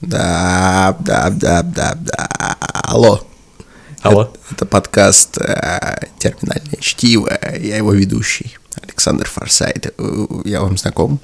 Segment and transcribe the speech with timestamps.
[0.00, 2.28] Да, да, да, да, да.
[2.84, 3.20] Алло.
[4.02, 4.22] Алло.
[4.22, 7.30] Это, это подкаст э, «Терминальное чтиво».
[7.58, 9.92] Я его ведущий, Александр Форсайт.
[9.98, 11.20] Э, Я вам знаком?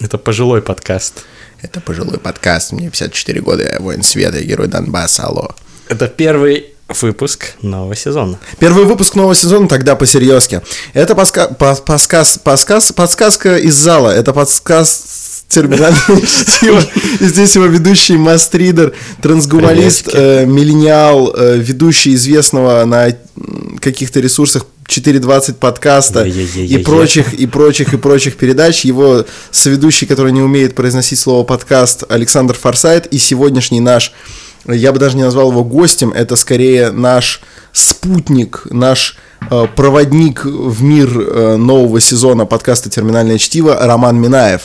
[0.00, 1.24] Это пожилой подкаст.
[1.62, 2.72] Это пожилой подкаст.
[2.72, 5.24] Мне 54 года, я воин света, герой Донбасса.
[5.24, 5.48] Алло.
[5.88, 8.38] Это первый выпуск нового сезона.
[8.58, 10.60] Первый выпуск нового сезона, тогда по-серьезки.
[10.92, 14.10] Это подска- по- подсказ, подсказ, подсказка из зала.
[14.10, 14.88] Это подсказ
[15.50, 16.80] терминальное чтиво.
[17.20, 23.08] И здесь его ведущий мастридер, трансгуманист, э, миллениал, э, ведущий известного на
[23.80, 28.84] каких-то ресурсах 4.20 подкаста и прочих, и прочих, и прочих передач.
[28.84, 33.06] Его соведущий, который не умеет произносить слово подкаст, Александр Форсайт.
[33.06, 34.12] И сегодняшний наш,
[34.66, 37.40] я бы даже не назвал его гостем, это скорее наш
[37.72, 39.16] спутник, наш
[39.50, 44.62] э, проводник в мир э, нового сезона подкаста «Терминальное чтиво» Роман Минаев.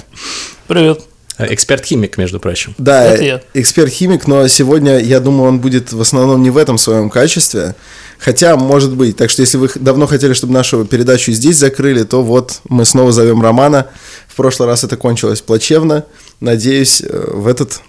[0.67, 1.01] Привет.
[1.37, 2.73] Э, Эксперт-химик, между прочим.
[2.77, 3.41] Да, я.
[3.53, 7.75] эксперт-химик, но сегодня, я думаю, он будет в основном не в этом своем качестве.
[8.17, 9.17] Хотя, может быть.
[9.17, 13.11] Так что, если вы давно хотели, чтобы нашу передачу здесь закрыли, то вот мы снова
[13.11, 13.87] зовем Романа.
[14.27, 16.05] В прошлый раз это кончилось плачевно.
[16.39, 17.81] Надеюсь, э, в этот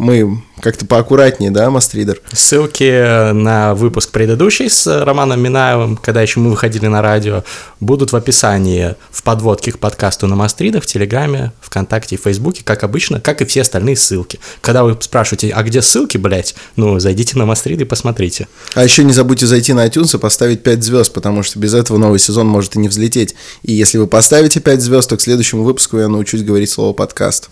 [0.00, 2.20] мы как-то поаккуратнее, да, Мастридер?
[2.32, 7.44] Ссылки на выпуск предыдущий с Романом Минаевым, когда еще мы выходили на радио,
[7.80, 12.82] будут в описании в подводке к подкасту на Мастридах, в Телеграме, ВКонтакте и Фейсбуке, как
[12.82, 14.40] обычно, как и все остальные ссылки.
[14.60, 18.48] Когда вы спрашиваете, а где ссылки, блять, ну, зайдите на Мастриды и посмотрите.
[18.74, 21.98] А еще не забудьте зайти на iTunes и поставить 5 звезд, потому что без этого
[21.98, 23.34] новый сезон может и не взлететь.
[23.62, 27.50] И если вы поставите 5 звезд, то к следующему выпуску я научусь говорить слово подкаст.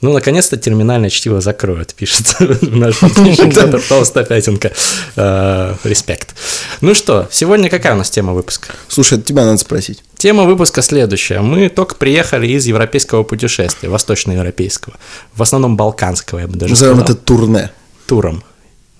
[0.00, 4.70] Ну, наконец-то терминальное чтиво закроют, пишет наш Петр Толстопятенко.
[5.84, 6.34] Респект.
[6.80, 8.68] Ну что, сегодня какая у нас тема выпуска?
[8.88, 10.02] Слушай, тебя надо спросить.
[10.16, 11.40] Тема выпуска следующая.
[11.40, 14.94] Мы только приехали из европейского путешествия, восточноевропейского.
[15.34, 17.70] В основном балканского, я бы даже Назовем это турне.
[18.06, 18.42] туром.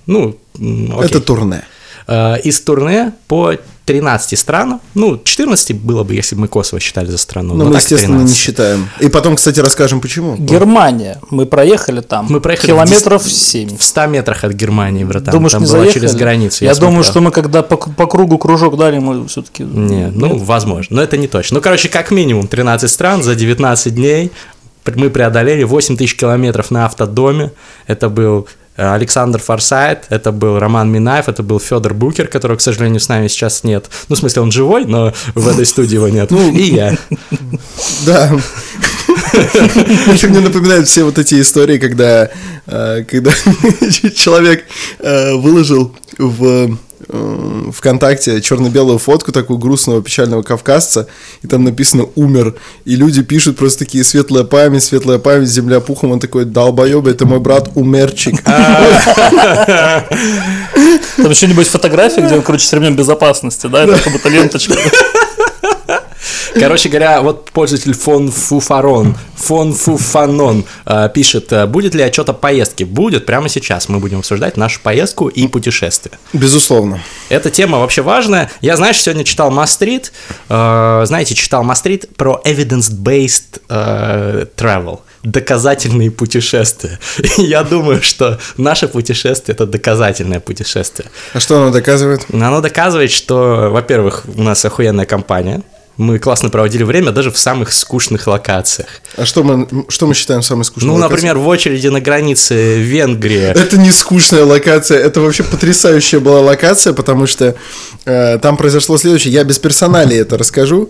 [0.07, 1.05] Ну, окей.
[1.05, 1.65] Это турне.
[2.07, 3.55] Э, Из турне по
[3.89, 4.83] 13 странам.
[4.93, 7.55] Ну, 14 было бы, если бы мы Косово считали за страну.
[7.55, 8.37] Но но мы, так естественно, не 13.
[8.37, 8.89] считаем.
[9.01, 10.37] И потом, кстати, расскажем, почему.
[10.37, 11.19] Германия.
[11.31, 12.27] Мы проехали там.
[12.29, 13.79] Мы проехали километров 7.
[13.79, 15.33] В 100 метрах от Германии, братан.
[15.33, 16.01] Думаешь, Там не была заехали?
[16.01, 16.67] через границу.
[16.67, 17.11] Я, думаю, смотрел.
[17.13, 19.63] что мы когда по, по кругу кружок дали, мы все-таки...
[19.63, 20.97] Не, ну, возможно.
[20.97, 21.57] Но это не точно.
[21.57, 24.31] Ну, короче, как минимум 13 стран за 19 дней.
[24.85, 27.53] Мы преодолели 8 тысяч километров на автодоме.
[27.87, 33.01] Это был Александр Форсайт, это был Роман Минаев, это был Федор Букер, которого, к сожалению,
[33.01, 33.87] с нами сейчас нет.
[34.09, 36.31] Ну, в смысле, он живой, но в этой студии его нет.
[36.31, 36.97] Ну, И я.
[38.07, 38.33] Да.
[39.33, 42.31] Это мне напоминает все вот эти истории, когда,
[42.67, 43.31] э, когда
[44.15, 44.65] человек
[45.01, 46.77] э, выложил в
[47.09, 51.07] ВКонтакте черно-белую фотку такую грустного печального кавказца,
[51.43, 52.55] и там написано «умер»,
[52.85, 57.27] и люди пишут просто такие «светлая память, светлая память, земля пухом», он такой «долбоёб, это
[57.27, 58.43] мой брат умерчик».
[58.49, 58.55] Там
[61.31, 63.85] еще-нибудь фотография, где он, короче, с ремнем безопасности, да?
[63.85, 64.75] Это как будто ленточка.
[66.55, 72.33] Короче говоря, вот пользователь фон Фуфарон, фон Фуфанон э, пишет, э, будет ли отчет о
[72.33, 72.85] поездке?
[72.85, 76.19] Будет, прямо сейчас мы будем обсуждать нашу поездку и путешествие.
[76.33, 77.01] Безусловно.
[77.29, 78.51] Эта тема вообще важная.
[78.61, 80.13] Я, знаешь, сегодня читал Мастрит,
[80.49, 86.99] э, знаете, читал Мастрит про evidence-based э, travel, доказательные путешествия.
[87.39, 91.11] И я думаю, что наше путешествие– это доказательное путешествие.
[91.33, 92.27] А что оно доказывает?
[92.33, 95.63] Оно доказывает, что, во-первых, у нас охуенная компания,
[95.99, 98.89] мы классно проводили время даже в самых скучных локациях.
[99.17, 101.13] А что мы, что мы считаем самой скучной Ну, локацией?
[101.13, 103.51] например, в очереди на границе Венгрии.
[103.51, 107.57] Это не скучная локация, это вообще потрясающая была локация, потому что
[108.05, 109.33] э, там произошло следующее.
[109.35, 110.89] Я без персоналей это расскажу.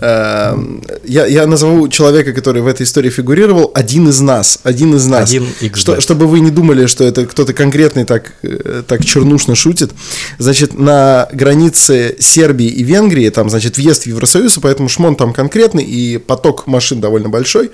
[0.00, 0.56] Э,
[1.04, 4.58] я, я назову человека, который в этой истории фигурировал, один из нас.
[4.62, 5.30] Один из нас.
[5.30, 5.46] Один.
[5.74, 9.92] Что- чтобы вы не думали, что это кто-то конкретный так, э, так чернушно шутит.
[10.38, 15.84] Значит, на границе Сербии и Венгрии, там, значит, въезд в Евросоюз, поэтому шмон там конкретный,
[15.84, 17.70] и поток машин довольно большой.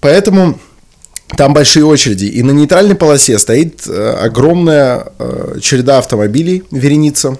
[0.00, 0.58] Поэтому
[1.36, 2.26] там большие очереди.
[2.26, 7.38] И на нейтральной полосе стоит э, огромная э, череда автомобилей, вереница.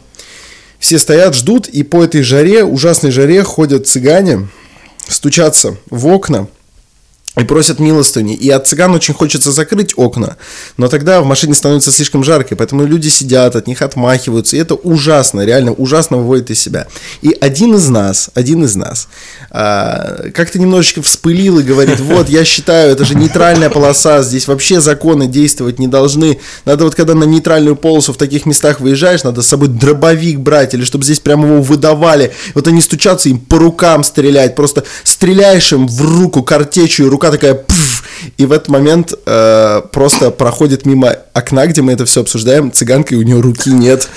[0.81, 4.49] Все стоят, ждут, и по этой жаре, ужасной жаре, ходят цыгане,
[5.07, 6.49] стучатся в окна
[7.41, 8.35] и просят милостыни.
[8.35, 10.37] И от цыган очень хочется закрыть окна,
[10.77, 14.75] но тогда в машине становится слишком жарко, поэтому люди сидят, от них отмахиваются, и это
[14.75, 16.87] ужасно, реально ужасно выводит из себя.
[17.23, 19.09] И один из нас, один из нас,
[19.51, 24.81] а, как-то немножечко вспылил и говорит, вот, я считаю, это же нейтральная полоса, здесь вообще
[24.81, 26.39] законы действовать не должны.
[26.65, 30.75] Надо вот, когда на нейтральную полосу в таких местах выезжаешь, надо с собой дробовик брать,
[30.75, 32.33] или чтобы здесь прямо его выдавали.
[32.55, 37.55] Вот они стучатся, им по рукам стрелять, просто стреляешь им в руку картечью, рука такая,
[37.55, 38.01] «Пф»,
[38.37, 43.15] и в этот момент э, просто проходит мимо окна, где мы это все обсуждаем, цыганка,
[43.15, 44.09] и у нее руки нет.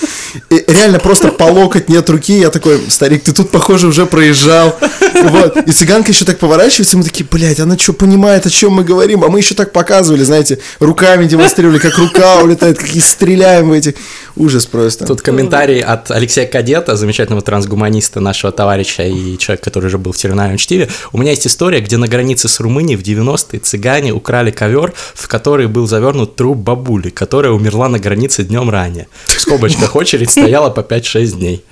[0.49, 2.39] И реально просто по локоть нет руки.
[2.39, 4.75] Я такой, старик, ты тут, похоже, уже проезжал.
[5.23, 5.57] Вот.
[5.67, 8.83] И цыганка еще так поворачивается, и мы такие, блядь, она что понимает, о чем мы
[8.83, 9.23] говорим?
[9.23, 13.73] А мы еще так показывали, знаете, руками демонстрировали, как рука улетает, как и стреляем в
[13.73, 13.95] эти.
[14.35, 15.05] Ужас просто.
[15.05, 20.17] Тут комментарий от Алексея Кадета, замечательного трансгуманиста, нашего товарища и человека, который уже был в
[20.17, 20.89] терминальном чтиве.
[21.11, 25.27] У меня есть история, где на границе с Румынией в 90-е цыгане украли ковер, в
[25.27, 29.07] который был завернут труп бабули, которая умерла на границе днем ранее.
[29.25, 31.63] В скобочках очередь стояла по 5-6 дней.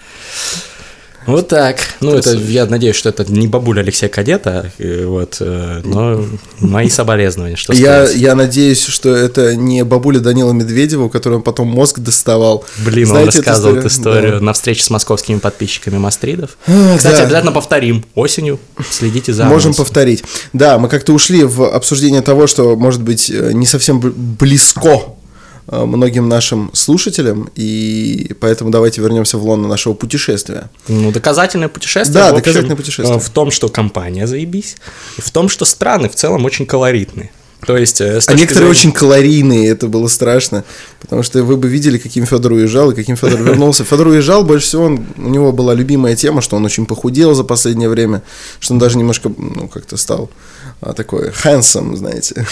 [1.27, 1.77] Вот так.
[1.99, 6.25] Ну, это, я надеюсь, что это не бабуля Алексея Кадета, э, вот, э, но
[6.59, 11.43] мои соболезнования, что Я, я надеюсь, что это не бабуля Данила Медведева, у которой он
[11.43, 12.65] потом мозг доставал.
[12.83, 14.39] Блин, он Знаете эту рассказывал эту историю?
[14.39, 14.45] Да.
[14.45, 16.57] на встрече с московскими подписчиками Мастридов.
[16.67, 17.23] А, Кстати, да.
[17.23, 18.59] обязательно повторим осенью.
[18.89, 19.85] Следите за Можем анонсом.
[19.85, 20.23] повторить.
[20.53, 25.03] Да, мы как-то ушли в обсуждение того, что, может быть, э, не совсем бл- близко
[25.71, 30.69] многим нашим слушателям, и поэтому давайте вернемся в лоно нашего путешествия.
[30.87, 32.13] Ну, доказательное путешествие.
[32.13, 33.17] Да, общем, доказательное путешествие.
[33.17, 34.75] э, В том, что компания заебись,
[35.17, 37.31] в том, что страны в целом очень колоритные.
[37.65, 40.63] То есть, э, А некоторые зрения- очень калорийные, это было страшно,
[40.99, 43.83] потому что вы бы видели, каким Федор уезжал и каким Федор вернулся.
[43.83, 47.43] Федор уезжал, больше всего он- у него была любимая тема, что он очень похудел за
[47.43, 48.23] последнее время,
[48.59, 50.29] что он даже немножко, ну, как-то стал
[50.83, 52.43] а, такой handsome, знаете.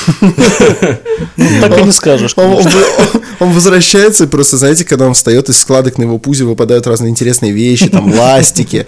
[1.61, 2.35] Так и не скажешь.
[2.37, 7.09] Он, возвращается, и просто, знаете, когда он встает, из складок на его пузе выпадают разные
[7.09, 8.85] интересные вещи, там, ластики,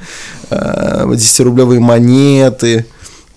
[0.52, 2.86] 10-рублевые монеты,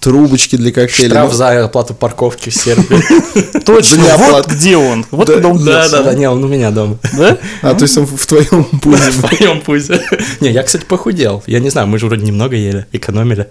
[0.04, 1.08] трубочки для коктейлей.
[1.08, 3.60] Штраф Ну, за оплату парковки в Сербии.
[3.64, 5.06] Точно, вот где он.
[5.10, 6.98] Вот Да, куда он Да, да, да, не, он у меня дома.
[7.16, 7.38] Да?
[7.62, 9.10] А, то есть он в твоем пузе.
[9.10, 10.02] В моем пузе.
[10.40, 11.42] Не, я, кстати, похудел.
[11.46, 13.48] Я не знаю, мы же вроде немного ели, экономили.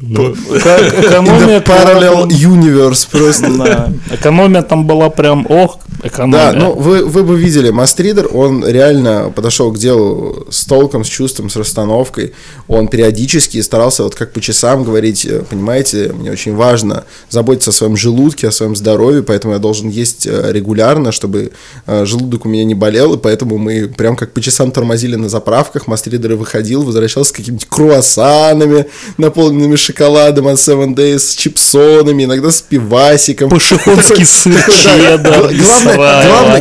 [0.00, 3.48] Ну, Экономия там- universe просто.
[3.58, 3.92] Да.
[4.12, 6.52] Экономия там была прям, ох, Да, экономия.
[6.52, 11.50] ну вы, вы бы видели, Мастридер, он реально подошел к делу с толком, с чувством,
[11.50, 12.32] с расстановкой.
[12.68, 17.72] Он периодически старался вот как по часам говорить, э, понимаете, мне очень важно заботиться о
[17.72, 21.50] своем желудке, о своем здоровье, поэтому я должен есть э, регулярно, чтобы
[21.86, 25.28] э, желудок у меня не болел, и поэтому мы прям как по часам тормозили на
[25.28, 28.86] заправках, Мастридер выходил, возвращался с какими-нибудь круассанами,
[29.16, 33.48] наполненными шоколадом от Seven Days, с чипсонами, иногда с пивасиком.
[33.48, 35.50] Пашихонский сыр, чеддер,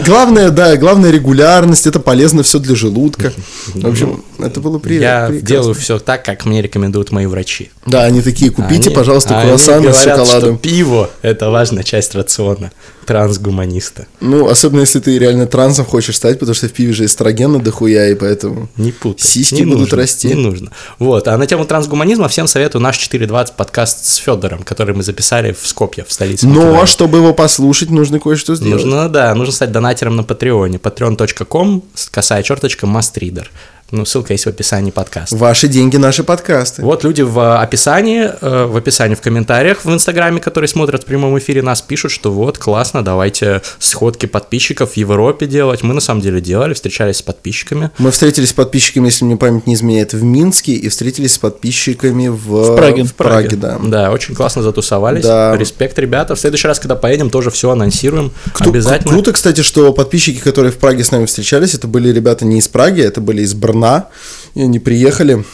[0.05, 3.33] главное, да, главная регулярность, это полезно все для желудка.
[3.73, 5.35] В общем, это было приятно.
[5.35, 7.69] Я делаю все так, как мне рекомендуют мои врачи.
[7.85, 10.57] Да, они такие, купите, пожалуйста, круассаны с шоколадом.
[10.57, 12.71] пиво– это важная часть рациона
[13.07, 14.05] трансгуманиста.
[14.19, 18.09] Ну, особенно если ты реально трансом хочешь стать, потому что в пиве же эстрогена дохуя,
[18.09, 18.67] и поэтому...
[18.75, 19.25] Не путай.
[19.25, 20.27] Сиськи Не будут нужно, расти.
[20.27, 20.71] Не нужно.
[20.99, 21.27] Вот.
[21.29, 25.65] А на тему трансгуманизма всем советую наш 4.20 подкаст с Федором, который мы записали в
[25.67, 26.47] Скопье, в столице.
[26.47, 26.85] Но, Македонии.
[26.85, 28.83] чтобы его послушать, нужно кое-что сделать.
[28.85, 30.77] Нужно, да, нужно стать донатером на Патреоне.
[30.77, 33.49] patreon.com, косая черточка, мастридер.
[33.89, 35.33] Ну, ссылка есть в описании подкаста.
[35.37, 36.81] Ваши деньги, наши подкасты.
[36.81, 41.39] Вот люди в описании, э, в описании в комментариях в Инстаграме, которые смотрят в прямом
[41.39, 45.83] эфире, нас пишут, что вот, классно, давайте сходки подписчиков в Европе делать.
[45.83, 47.89] Мы на самом деле делали, встречались с подписчиками.
[47.97, 52.27] Мы встретились с подписчиками, если мне память не изменяет, в Минске, и встретились с подписчиками
[52.27, 53.03] в, В Праге.
[53.05, 53.79] В Праге, да.
[53.81, 55.23] Да, очень классно затусовались.
[55.23, 55.55] Да.
[55.55, 56.35] Респект, ребята.
[56.35, 58.31] В следующий раз, когда поедем, тоже все анонсируем.
[58.51, 59.13] Кто- Обязательно.
[59.13, 62.67] Круто, кстати, что подписчики, которые в Праге с нами встречались, это были ребята не из
[62.67, 64.07] Праги, это были из Брна.
[64.55, 65.45] И они приехали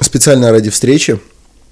[0.00, 1.18] специально ради встречи.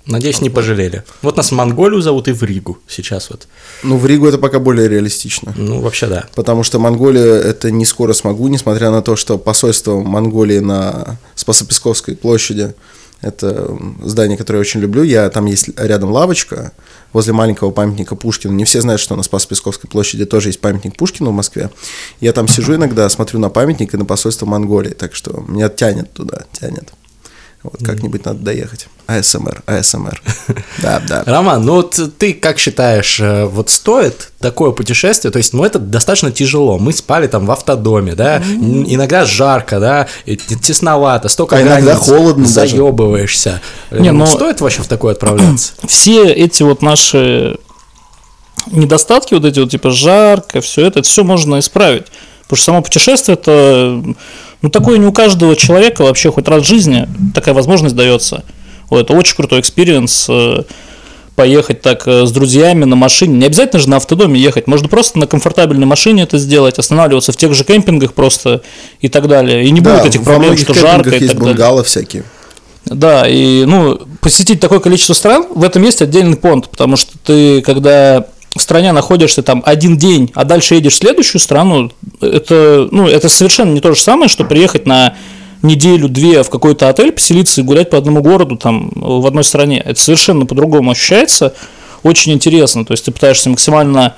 [0.06, 1.02] Надеюсь, не пожалели.
[1.22, 3.48] Вот нас в Монголию зовут и в Ригу сейчас вот.
[3.82, 5.54] Ну, в Ригу это пока более реалистично.
[5.56, 6.26] Ну, вообще да.
[6.34, 12.16] Потому что Монголия это не скоро смогу, несмотря на то, что посольство Монголии на Спасо-Песковской
[12.16, 12.74] площади
[13.24, 15.02] это здание, которое я очень люблю.
[15.02, 16.72] Я там есть рядом лавочка
[17.12, 18.54] возле маленького памятника Пушкину.
[18.54, 21.70] Не все знают, что на Спас-Песковской площади тоже есть памятник Пушкину в Москве.
[22.20, 26.12] Я там сижу иногда, смотрю на памятник и на посольство Монголии, так что меня тянет
[26.12, 26.92] туда, тянет.
[27.64, 28.88] Вот как-нибудь надо доехать.
[29.06, 30.20] АСМР, АСМР.
[30.82, 31.22] Да, да.
[31.24, 35.32] Роман, ну вот ты как считаешь, э, вот стоит такое путешествие?
[35.32, 36.78] То есть, ну это достаточно тяжело.
[36.78, 43.62] Мы спали там в автодоме, да, иногда жарко, да, тесновато, столько А иногда холодно заебываешься.
[43.90, 45.72] Не, Ну, ну- Стоит вообще в такое отправляться?
[45.86, 47.56] все эти вот наши
[48.66, 52.06] недостатки, вот эти вот типа жарко, все это, это все можно исправить.
[52.42, 54.02] Потому что само путешествие это,
[54.64, 58.42] ну такое не у каждого человека вообще хоть раз в жизни такая возможность дается.
[58.88, 60.26] Вот, это очень крутой experience.
[60.30, 60.62] э,
[61.36, 63.36] Поехать так э, с друзьями на машине.
[63.38, 64.66] Не обязательно же на автодоме ехать.
[64.68, 68.62] Можно просто на комфортабельной машине это сделать, останавливаться в тех же кемпингах просто
[69.00, 69.64] и так далее.
[69.66, 71.54] И не Да, будет этих проблем, что жарко и есть так далее.
[71.54, 72.24] бунгало всякие.
[72.86, 77.60] Да, и, ну, посетить такое количество стран, в этом есть отдельный понт, потому что ты,
[77.62, 83.08] когда в стране находишься там один день, а дальше едешь в следующую страну, это, ну,
[83.08, 85.16] это совершенно не то же самое, что приехать на
[85.62, 89.80] неделю-две в какой-то отель, поселиться и гулять по одному городу там в одной стране.
[89.84, 91.54] Это совершенно по-другому ощущается,
[92.02, 92.84] очень интересно.
[92.84, 94.14] То есть ты пытаешься максимально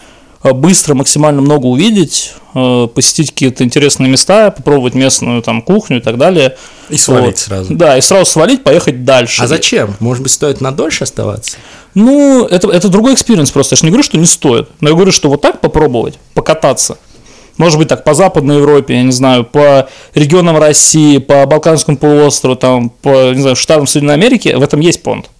[0.53, 6.19] быстро, максимально много увидеть, э, посетить какие-то интересные места, попробовать местную там кухню и так
[6.19, 6.57] далее.
[6.89, 7.39] И свалить Вот.
[7.39, 7.75] сразу.
[7.75, 9.43] Да, и сразу свалить, поехать дальше.
[9.43, 9.97] А зачем?
[10.01, 11.57] Может быть, стоит на дольше оставаться?
[11.95, 13.75] Ну, это, это другой experience просто.
[13.75, 14.69] Я же не говорю, что не стоит.
[14.81, 16.99] Но я говорю, что вот так попробовать, покататься.
[17.57, 22.57] Может быть, так, по Западной Европе, я не знаю, по регионам России, по Балканскому полуострову,
[22.57, 25.31] там, по, не знаю, штатам Соединенной Америки, в этом есть понт.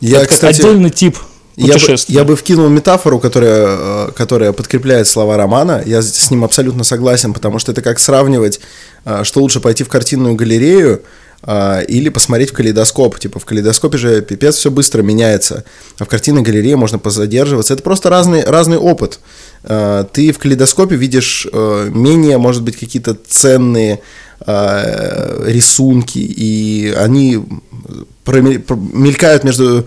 [0.00, 1.16] Я, это кстати, отдельный тип
[1.56, 5.82] я бы, я бы вкинул метафору, которая, э, которая подкрепляет слова Романа.
[5.84, 8.60] Я с ним абсолютно согласен, потому что это как сравнивать,
[9.04, 11.02] э, что лучше пойти в картинную галерею
[11.42, 13.18] э, или посмотреть в калейдоскоп.
[13.18, 15.64] Типа в калейдоскопе же пипец все быстро меняется,
[15.98, 17.74] а в картинной галерее можно позадерживаться.
[17.74, 19.20] Это просто разный, разный опыт.
[19.62, 24.00] Ты в калейдоскопе видишь менее, может быть, какие-то ценные
[24.46, 27.44] рисунки, и они
[28.24, 29.86] проме- про- мелькают между...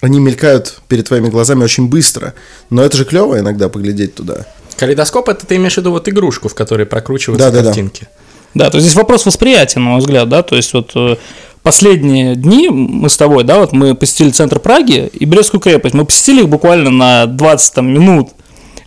[0.00, 2.34] Они мелькают перед твоими глазами очень быстро.
[2.70, 4.46] Но это же клево иногда поглядеть туда.
[4.76, 7.66] Калейдоскоп это ты имеешь в виду вот игрушку, в которой прокручиваются Да-да-да.
[7.66, 8.08] картинки.
[8.54, 11.16] Да, то есть здесь вопрос восприятия, на мой взгляд, да, то есть вот э,
[11.62, 16.04] последние дни мы с тобой, да, вот мы посетили центр Праги и Брестскую крепость, мы
[16.04, 18.30] посетили их буквально на 20 там, минут.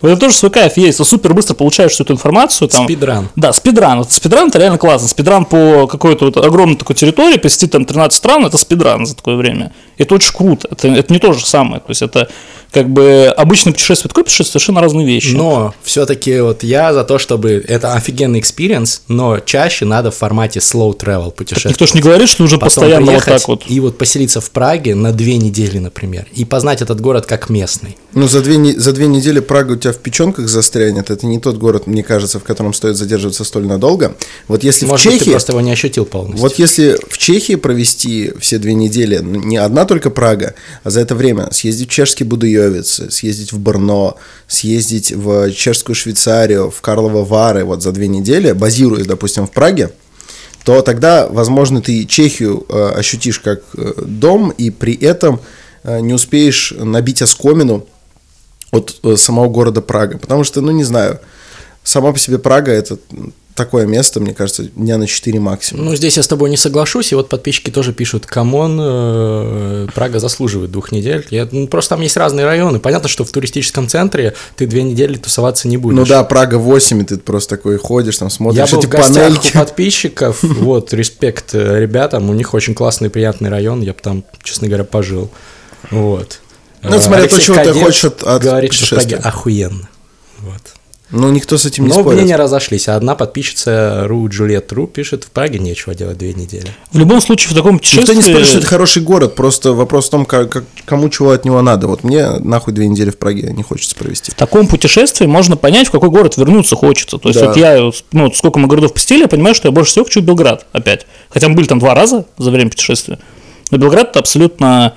[0.03, 2.67] В этом тоже свой кайф есть, ты супер быстро получаешь всю эту информацию.
[2.67, 3.29] Там, Спидран.
[3.37, 3.99] Да, спидран.
[3.99, 5.07] Вот спидран это реально классно.
[5.07, 9.37] Спидран по какой-то вот огромной такой территории, посетить там 13 стран, это спидран за такое
[9.37, 9.71] время.
[9.97, 10.67] Это очень круто.
[10.69, 11.79] Это, это не то же самое.
[11.79, 12.27] То есть это
[12.73, 15.35] как бы обычное путешествие, такое путешествие совершенно разные вещи.
[15.35, 20.59] Но все-таки вот я за то, чтобы это офигенный experience, но чаще надо в формате
[20.59, 21.75] slow travel путешествовать.
[21.75, 23.63] Никто же не говорит, что нужно Потом постоянно вот так вот.
[23.67, 27.95] И вот поселиться в Праге на две недели, например, и познать этот город как местный.
[28.13, 31.09] Ну, за две, не- за две недели Прага у тебя в печенках застрянет.
[31.09, 34.15] Это не тот город, мне кажется, в котором стоит задерживаться столь надолго.
[34.47, 35.31] Вот если Может в быть, ты Чехии...
[35.31, 36.41] просто его не ощутил полностью.
[36.41, 41.01] Вот если в Чехии провести все две недели, ну, не одна только Прага, а за
[41.01, 47.23] это время съездить в чешский Будуевец, съездить в Брно, съездить в чешскую Швейцарию, в Карлово
[47.23, 49.91] Вары вот за две недели, базируясь, допустим, в Праге,
[50.63, 55.41] то тогда, возможно, ты Чехию э, ощутишь как э, дом, и при этом
[55.83, 57.85] э, не успеешь набить оскомину
[58.73, 60.17] от э, самого города Прага.
[60.17, 61.19] Потому что, ну, не знаю,
[61.83, 62.97] сама по себе Прага– это
[63.55, 65.85] такое место, мне кажется, дня на 4 максимум.
[65.85, 69.87] Ну, здесь я с тобой не соглашусь, и вот подписчики тоже пишут, come on, э,
[69.93, 71.27] Прага заслуживает двух недель.
[71.29, 72.79] Я- ну, просто там есть разные районы.
[72.79, 75.97] Понятно, что в туристическом центре ты две недели тусоваться не будешь.
[75.97, 78.89] Ну да, Прага 8, и ты просто такой ходишь, там смотришь Я был эти в
[78.89, 79.51] гостях панельки.
[79.55, 84.23] у подписчиков, вот, респект э, ребятам, у них очень классный, приятный район, я бы там,
[84.41, 85.29] честно говоря, пожил,
[85.91, 86.39] вот.
[86.83, 89.29] Ну, Э, смотря то, чего ты хочешь от- от говорит, что в Праге путешествия.
[89.29, 89.89] охуенно,
[90.39, 90.61] вот.
[91.15, 92.21] Ну, никто с этим не Но спорит.
[92.21, 96.65] мнения разошлись, а одна подписчица Ру Джульет Ру пишет, в Праге нечего делать две недели.
[96.91, 98.01] В любом случае, в таком путешествии...
[98.01, 101.29] Никто не спорит, что это хороший город, просто вопрос в том, как, как- кому чего
[101.29, 101.85] от него надо.
[101.87, 104.31] Вот мне нахуй две недели в Праге не хочется провести.
[104.31, 107.19] В таком путешествии можно понять, в какой город вернуться хочется.
[107.19, 107.47] То есть Да.
[107.49, 110.65] вот я, ну, сколько мы городов посетили, я понимаю, что я больше всего хочу Белград
[110.71, 111.05] опять.
[111.29, 113.19] Хотя мы были там два раза за время путешествия.
[113.69, 114.95] Но Белград это абсолютно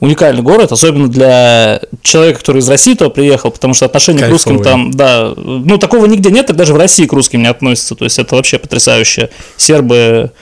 [0.00, 4.62] уникальный город, особенно для человека, который из России туда приехал, потому что отношение к русским
[4.62, 7.94] там, да, ну такого нигде нет, так даже в России к русским не относятся.
[7.94, 9.30] То есть это вообще потрясающе.
[9.56, 10.32] Сербы,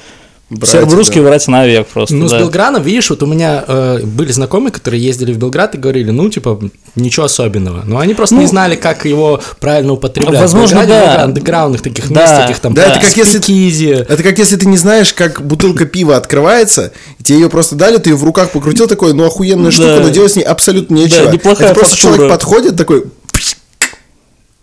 [0.51, 1.29] Братья, сербы русские да.
[1.29, 2.15] братья навек просто.
[2.15, 2.39] Ну, с да.
[2.39, 6.31] Белградом, видишь, вот у меня э, были знакомые, которые ездили в Белград и говорили, ну,
[6.31, 6.59] типа,
[6.97, 7.83] ничего особенного.
[7.85, 10.33] Но они просто не знали, как его правильно употреблять.
[10.35, 11.05] Ну, возможно, Белграде да.
[11.11, 12.23] много андеграундных таких Да.
[12.23, 13.89] мест, таких там, Да, это как если- спикизи.
[14.09, 17.99] Это как если ты не знаешь, как бутылка пива открывается, и тебе ее просто дали,
[17.99, 20.01] ты ее в руках покрутил, такой, ну охуенная штука, Да.
[20.03, 21.27] но делать с ней абсолютно нечего.
[21.27, 22.15] Да, неплохая Это просто фактура.
[22.15, 23.05] человек подходит такой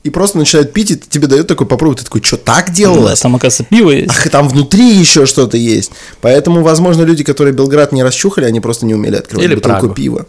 [0.05, 3.19] и просто начинает пить, и тебе дает такой попробуй, ты такой, что так Да, делалось?
[3.21, 4.11] там, оказывается, пиво есть.
[4.11, 5.91] Ах, и там внутри еще что-то есть.
[6.21, 9.93] Поэтому, возможно, люди, которые Белград не расчухали, они просто не умели открывать Или бутылку Прагу.
[9.95, 10.25] пива.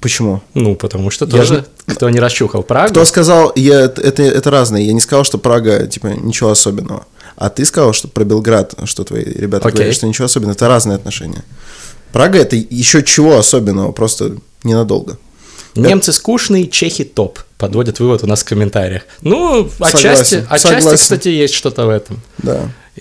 [0.00, 0.42] Почему?
[0.54, 4.50] Ну, потому что Я тоже, же- кто не расчухал Прагу, Кто сказал, я, это, это
[4.50, 4.80] разное.
[4.80, 7.06] Я не сказал, что Прага, типа, ничего особенного.
[7.36, 9.76] А ты сказал, что про Белград, что твои ребята Окей.
[9.76, 10.54] говорят, что ничего особенного.
[10.56, 11.44] Это разные отношения.
[12.12, 15.18] Прага это еще чего особенного, просто ненадолго.
[15.76, 19.02] немцы скучные, чехи топ, подводят вывод у нас в комментариях.
[19.20, 20.96] Ну, отчасти, Согласен, отчасти, согласен.
[20.98, 22.20] кстати, есть что-то в этом.
[22.38, 22.58] Да.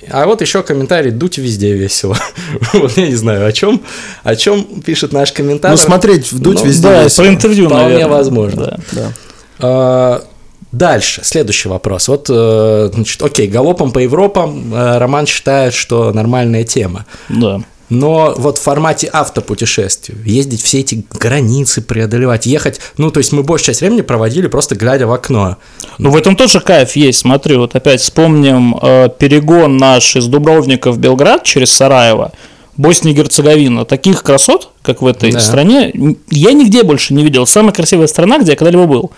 [0.10, 2.15] А вот еще комментарий «Дуть везде весело».
[2.74, 3.82] вот я не знаю, о чем,
[4.24, 5.72] о чем пишет наш комментатор.
[5.72, 7.25] Ну, смотреть, вдуть Ну, везде Да, весело.
[7.25, 8.08] про интервью, Вполне наверное.
[8.08, 8.65] возможно.
[8.65, 8.80] Да.
[8.91, 9.13] Да.
[9.60, 10.24] А,
[10.72, 12.08] Дальше, следующий вопрос.
[12.08, 17.06] Вот, э, значит, окей, галопом по Европам э, Роман считает, что нормальная тема.
[17.27, 17.62] Да.
[17.91, 23.43] Но вот в формате автопутешествий, ездить все эти границы преодолевать, ехать, ну, то есть мы
[23.43, 25.57] большую часть времени проводили просто глядя в окно.
[25.98, 27.19] Ну, в этом тоже кайф есть.
[27.19, 32.31] Смотри, вот опять вспомним э, перегон наш из Дубровника в Белград через Сараево.
[32.77, 33.83] Босния и Герцеговина.
[33.83, 35.41] Таких красот, как в этой Да.
[35.41, 35.91] стране,
[36.29, 37.45] я нигде больше не видел.
[37.45, 39.12] Самая красивая страна, где я когда-либо был.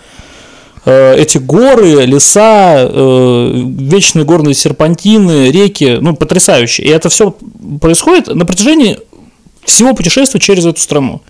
[0.84, 6.82] Э, Эти горы, леса, э, вечные горные серпантины, реки, ну, потрясающе.
[6.82, 7.34] И это все
[7.80, 8.98] происходит на протяжении
[9.64, 11.22] всего путешествия через эту страну.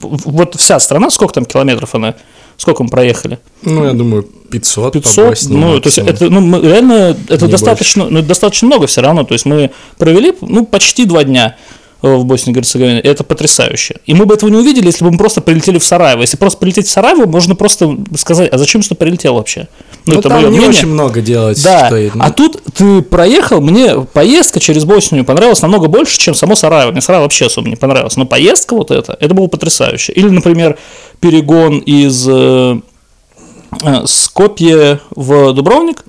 [0.00, 2.14] Вот вся страна, сколько там километров она,
[2.56, 3.38] сколько мы проехали?
[3.62, 7.44] Ну, я думаю, 500, 500, по Боснии ну, то есть это, ну, мы- реально, это
[7.46, 11.56] Не достаточно, ну, достаточно много все равно, то есть мы провели, ну, почти два дня
[12.04, 13.96] в Боснии и Герцеговине, и это потрясающе.
[14.06, 16.20] И мы бы этого не увидели, если бы мы просто прилетели в Сараево.
[16.20, 19.68] Если просто прилететь в Сараево, можно просто сказать, а зачем сюда прилетел вообще?
[20.06, 20.68] Ну, это там не мнение.
[20.68, 22.12] очень много делать Да, стоит.
[22.18, 26.90] а тут ты проехал, мне поездка через Боснию понравилась намного больше, чем само Сараево.
[26.92, 30.12] Мне Сараево вообще особо не понравилось, но поездка вот эта, это было потрясающе.
[30.12, 30.76] Или, например,
[31.20, 32.80] перегон из э,
[33.82, 36.04] э, Скопье в Дубровник,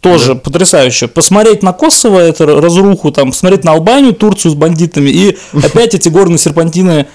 [0.00, 1.08] тоже потрясающе.
[1.08, 6.08] Посмотреть на Косово, это разруху, там, посмотреть на Албанию, Турцию с бандитами, и опять эти
[6.08, 7.06] горные серпантины.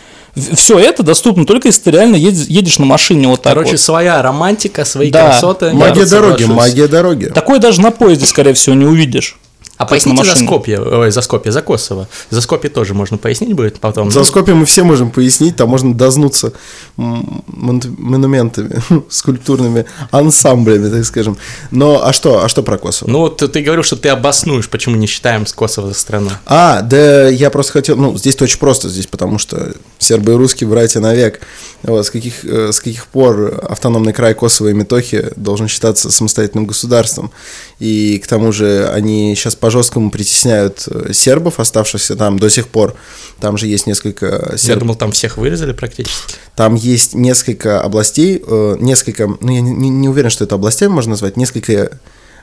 [0.53, 3.79] Все это доступно только если ты реально едешь, едешь на машине вот так Короче, вот.
[3.79, 5.29] своя романтика, свои Да.
[5.29, 5.71] красоты.
[5.71, 6.47] Магия Я дороги, соглашусь.
[6.71, 7.25] магия дороги.
[7.27, 9.37] Такое даже на поезде, скорее всего, не увидишь.
[9.77, 10.35] А поясните за.
[10.35, 12.07] Скопье, ой, за Скопье, за Косово.
[12.29, 14.09] За Скопье тоже можно пояснить будет потом.
[14.11, 16.53] За Ну, Скопье мы все можем пояснить, там можно дознуться
[16.95, 21.37] монументами, скульптурными ансамблями, так скажем.
[21.71, 23.09] Но, а что, а что про Косово?
[23.09, 26.29] Ну, вот ты говорил, что ты обоснуешь, почему не считаем Косово за страну.
[26.45, 30.69] А, да я просто хотел, ну, здесь очень просто, здесь потому что сербы и русские
[30.69, 31.41] братья навек.
[31.83, 36.65] Вот, с, каких, э, с каких пор автономный край Косово и Метохи должен считаться самостоятельным
[36.65, 37.31] государством.
[37.79, 42.93] И к тому же они сейчас по-жесткому притесняют э, сербов, оставшихся там до сих пор.
[43.39, 44.79] Там же есть несколько Я сербов.
[44.81, 46.35] думал, там всех вырезали практически.
[46.55, 51.09] Там есть несколько областей, э, несколько, ну я не, не- уверен, что это областями можно
[51.11, 51.97] назвать, несколько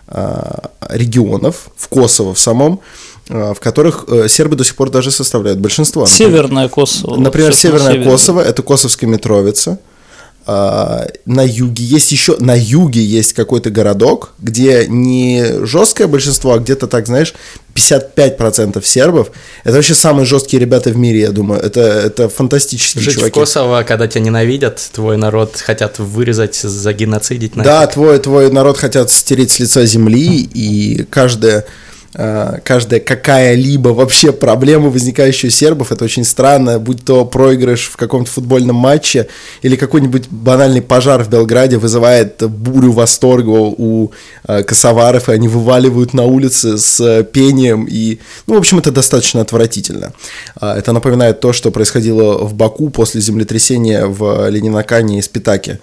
[0.09, 0.53] э,
[0.89, 2.81] регионов в Косово в самом,
[3.29, 6.05] в которых сербы до сих пор даже составляют большинство.
[6.07, 7.17] Северное Косово.
[7.17, 8.03] Например, северное.
[8.03, 9.79] Косово, это Косовская Митровица.
[10.47, 16.59] А, На юге есть еще, на юге есть какой-то городок, где не жесткое большинство, а
[16.59, 17.33] где-то так, знаешь,
[17.75, 19.31] 55% сербов.
[19.65, 21.61] Это вообще самые жесткие ребята в мире, я думаю.
[21.61, 23.31] Это, это фантастические Жить чуваки.
[23.31, 27.57] в Косово, когда тебя ненавидят, твой народ хотят вырезать, загеноцидить.
[27.57, 27.71] нафиг.
[27.71, 31.65] Да, твой, твой народ хотят стереть с лица земли, и каждая,
[32.13, 38.31] каждая какая-либо вообще проблема, возникающая у сербов, это очень странно, будь то проигрыш в каком-то
[38.31, 39.29] футбольном матче
[39.63, 44.13] или какой-нибудь банальный пожар в Белграде вызывает бурю восторга у
[44.47, 48.93] э, косоваров, и они вываливают на улицы с э, пением, и, ну, в общем, это
[48.93, 50.13] достаточно отвратительно.
[50.61, 55.79] А, Это напоминает то, что происходило в Баку после землетрясения в Ленинакане и Спитаке,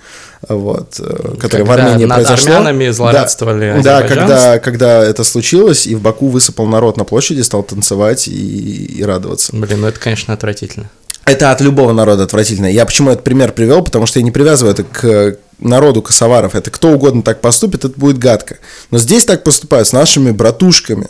[0.48, 2.54] вот, э, которое в Когда Армении над произошло.
[2.54, 7.42] армянами злорадствовали Да, да когда, когда это случилось, и в Баку высыпал народ на площади,
[7.42, 9.56] стал танцевать и, и радоваться.
[9.56, 10.90] Блин, ну это, конечно, отвратительно.
[11.26, 12.68] Это от любого народа отвратительно.
[12.68, 13.84] Я почему этот пример привел?
[13.84, 16.56] Потому что я не привязываю это к народу косоваров.
[16.56, 18.58] Это кто угодно так поступит, это будет гадко.
[18.92, 21.08] Но здесь так поступают с нашими братушками.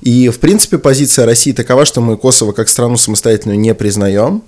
[0.00, 4.42] И, в принципе, позиция России такова, что мы Косово как страну самостоятельную не признаем.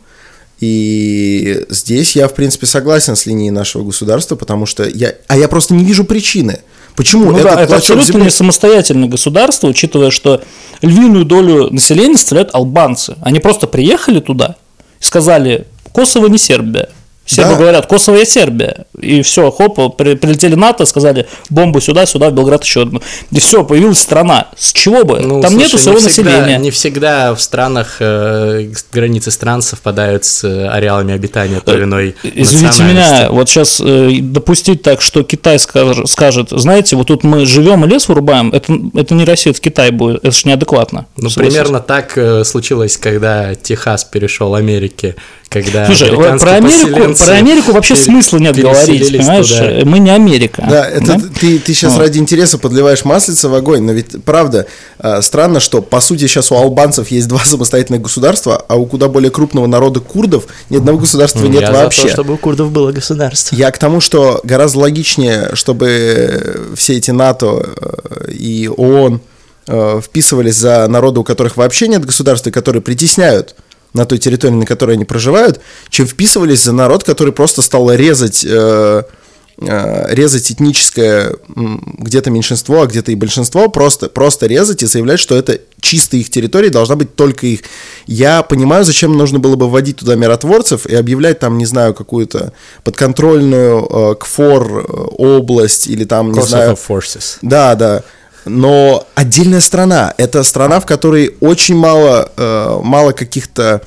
[0.61, 5.15] И здесь я, в принципе, согласен с линией нашего государства, потому что я...
[5.27, 6.61] А я просто не вижу причины.
[6.97, 10.43] Почему Ну этот да, это абсолютно земли- не самостоятельное государство, учитывая, что
[10.81, 13.17] львиную долю населения составляют албанцы.
[13.21, 14.57] Они просто приехали туда
[15.01, 16.89] и сказали, Косово не Сербия.
[17.27, 17.59] Сербы Да.
[17.59, 18.85] говорят, Косово и Сербия.
[19.01, 23.01] И все, хоп, при- прилетели НАТО, сказали, бомбу сюда, сюда, в Белград еще одну.
[23.31, 24.49] И все, появилась страна.
[24.59, 25.21] С чего бы?
[25.21, 26.59] Ну, Там слушай, нету не своего всегда- населения.
[26.59, 32.15] Не всегда в странах э, границы стран совпадают с э, ареалами обитания той или иной
[32.23, 37.85] Извините меня, вот сейчас допустить так, что Китай скаж- скажет, знаете, вот тут мы живем
[37.85, 41.07] и лес вырубаем, это, это не Россия, это Китай будет, это же неадекватно.
[41.17, 45.17] Ну, примерно так э, случилось, когда Техас перешел Америке,
[45.49, 49.49] когда Слушай, про Америку, про Америку вообще смысла нет говорить, понимаешь?
[49.49, 49.85] туда.
[49.85, 50.67] Мы не Америка.
[50.69, 52.01] Да, это ты, ты сейчас Вот.
[52.01, 54.67] ради интереса подливаешь маслица в огонь, но ведь правда
[54.99, 59.09] э, странно, что по сути сейчас у албанцев есть два самостоятельных государства, а у куда
[59.09, 62.03] более крупного народа курдов ни одного государства нет я вообще.
[62.03, 63.55] за то, чтобы у курдов было государство.
[63.57, 69.21] Я к тому, что гораздо логичнее, чтобы все эти НАТО э, и ООН
[69.67, 73.55] э, вписывались за народы, у которых вообще нет государства, и которые притесняют
[73.95, 78.45] на той территории, на которой они проживают, чем вписывались за народ, который просто стал резать
[78.45, 79.03] э,
[79.59, 85.37] э, резать этническое где-то меньшинство, а где-то и большинство, просто, просто резать и заявлять, что
[85.37, 87.61] это чисто их территория, должна быть только их.
[88.07, 92.53] Я понимаю, зачем нужно было бы вводить туда миротворцев и объявлять там, не знаю, какую-то
[92.83, 96.73] подконтрольную э, КФОР э, область или там, не знаю...
[96.73, 97.39] Kosovo Forces.
[97.43, 98.03] Да, да.
[98.45, 100.13] Но отдельная страна.
[100.19, 103.81] Это страна, в которой очень мало, э, мало каких-то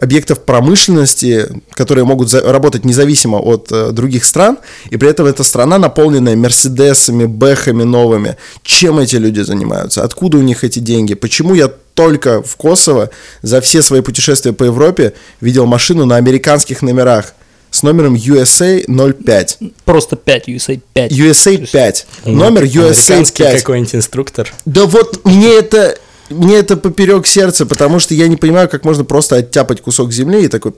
[0.00, 4.58] объектов промышленности, которые могут за- работать независимо от э, других стран,
[4.90, 8.36] и при этом эта страна наполненная мерседесами, бэхами новыми.
[8.62, 10.02] Чем эти люди занимаются?
[10.02, 11.14] Откуда у них эти деньги?
[11.14, 13.10] Почему я только в Косово
[13.42, 17.34] за все свои путешествия по Европе видел машину на американских номерах
[17.74, 19.58] с номером USA 05?
[19.84, 21.10] Просто 5, USA 5.
[21.10, 22.06] USA 5.
[22.24, 23.60] Номер USA Американский 5.
[23.62, 24.52] какой-нибудь инструктор.
[24.64, 25.98] Да вот мне это,
[26.30, 30.44] мне это поперек сердца, потому что я не понимаю, как можно просто оттяпать кусок земли
[30.44, 30.74] и такой,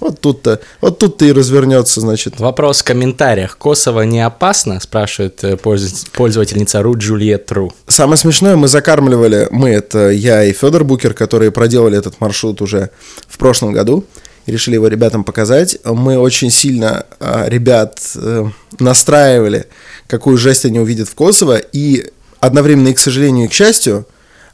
[0.00, 2.38] вот тут-то, вот тут-то и развернется, значит.
[2.38, 3.56] Вопрос в комментариях.
[3.56, 4.80] Косово не опасно?
[4.80, 7.72] Спрашивает э, пользователь- пользовательница Ру Джульет Ру.
[7.88, 12.90] Самое смешное, мы закармливали, мы, это я и Федор Букер, которые проделали этот маршрут уже
[13.28, 14.04] в прошлом году,
[14.46, 15.78] решили его ребятам показать.
[15.84, 18.44] Мы очень сильно а, ребят э,
[18.78, 19.66] настраивали,
[20.06, 24.06] какую жесть они увидят в Косово, и одновременно, и к сожалению, и к счастью,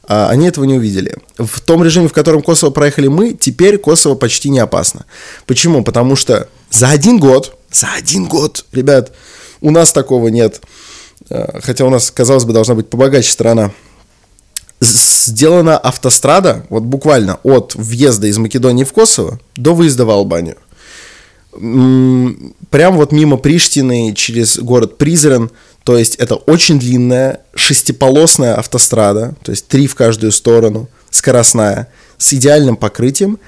[0.03, 1.15] а, они этого не увидели.
[1.37, 5.05] В том режиме, в котором Косово проехали мы, теперь Косово почти не опасно.
[5.45, 5.83] Почему?
[5.83, 9.11] Потому что за один год, за один год, ребят,
[9.61, 10.61] у нас такого нет.
[11.29, 13.71] Э, Хотя у нас, казалось бы, должна быть побогаче страна.
[14.81, 20.57] Сделана автострада, вот буквально от въезда из Македонии в Косово до выезда в Албанию.
[21.51, 25.51] Прям вот мимо Приштины через город Призрен.
[25.83, 31.87] То есть это очень длинная шестиполосная автострада, то есть три в каждую сторону, скоростная,
[32.19, 33.39] с идеальным покрытием,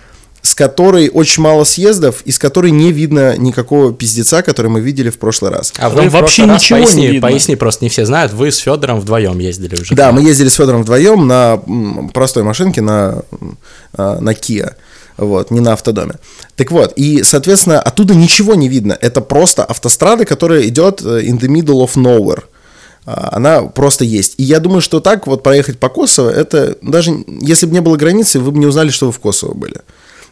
[0.44, 5.10] с которой очень мало съездов и с которой не видно никакого пиздеца, который мы видели
[5.10, 5.74] в прошлый раз.
[5.78, 7.28] А вы вообще раз, ничего не поясни, видно.
[7.30, 9.96] поясни, просто не все знают, вы с Федором вдвоем ездили уже.
[9.96, 11.62] Да, мы ездили с Федором вдвоем на
[12.14, 13.24] простой машинке, на,
[13.94, 14.74] а, на Kia.
[15.16, 16.16] Вот, не на автодоме.
[16.56, 18.98] Так вот, и, соответственно, оттуда ничего не видно.
[19.00, 22.44] Это просто автострада, которая идет э, in the middle of nowhere.
[23.06, 24.34] А, Она просто есть.
[24.38, 27.96] И я думаю, что так вот проехать по Косово, это даже если бы не было
[27.96, 29.82] границы, вы бы не узнали, что вы в Косово были.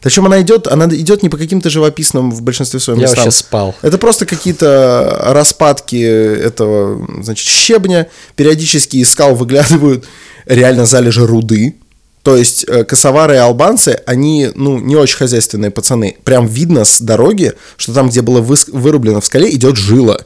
[0.02, 3.24] Причем она идет, она идет не по каким-то живописным в большинстве своем Я местам.
[3.26, 3.76] вообще спал.
[3.82, 8.08] Это просто какие-то распадки этого, значит, щебня.
[8.36, 10.06] Периодически из скал выглядывают
[10.46, 11.76] реально залежи руды.
[12.24, 16.18] То есть э, косовары и албанцы, они, ну, не очень хозяйственные пацаны.
[16.24, 20.20] Прям видно с дороги, что там, где было выс- вырублено в скале, идет жила.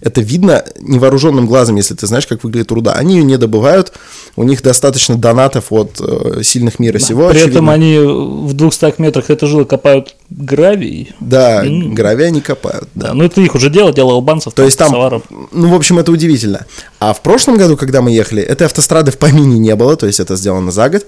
[0.00, 2.92] Это видно невооруженным глазом, если ты знаешь, как выглядит руда.
[2.94, 3.92] Они ее не добывают,
[4.36, 7.28] у них достаточно донатов от э, сильных мира сего.
[7.28, 7.72] При этом очевидно.
[7.72, 11.12] они в 200 метрах этой жилы копают гравий.
[11.20, 12.88] Да, гравия не копают.
[12.94, 13.08] Да.
[13.08, 15.22] Да, ну это их уже дело, дело албанцев, То есть там, косоваров.
[15.52, 16.66] ну, в общем, это удивительно.
[16.98, 20.20] А в прошлом году, когда мы ехали, этой автострады в помине не было, то есть
[20.20, 21.06] это сделано за год.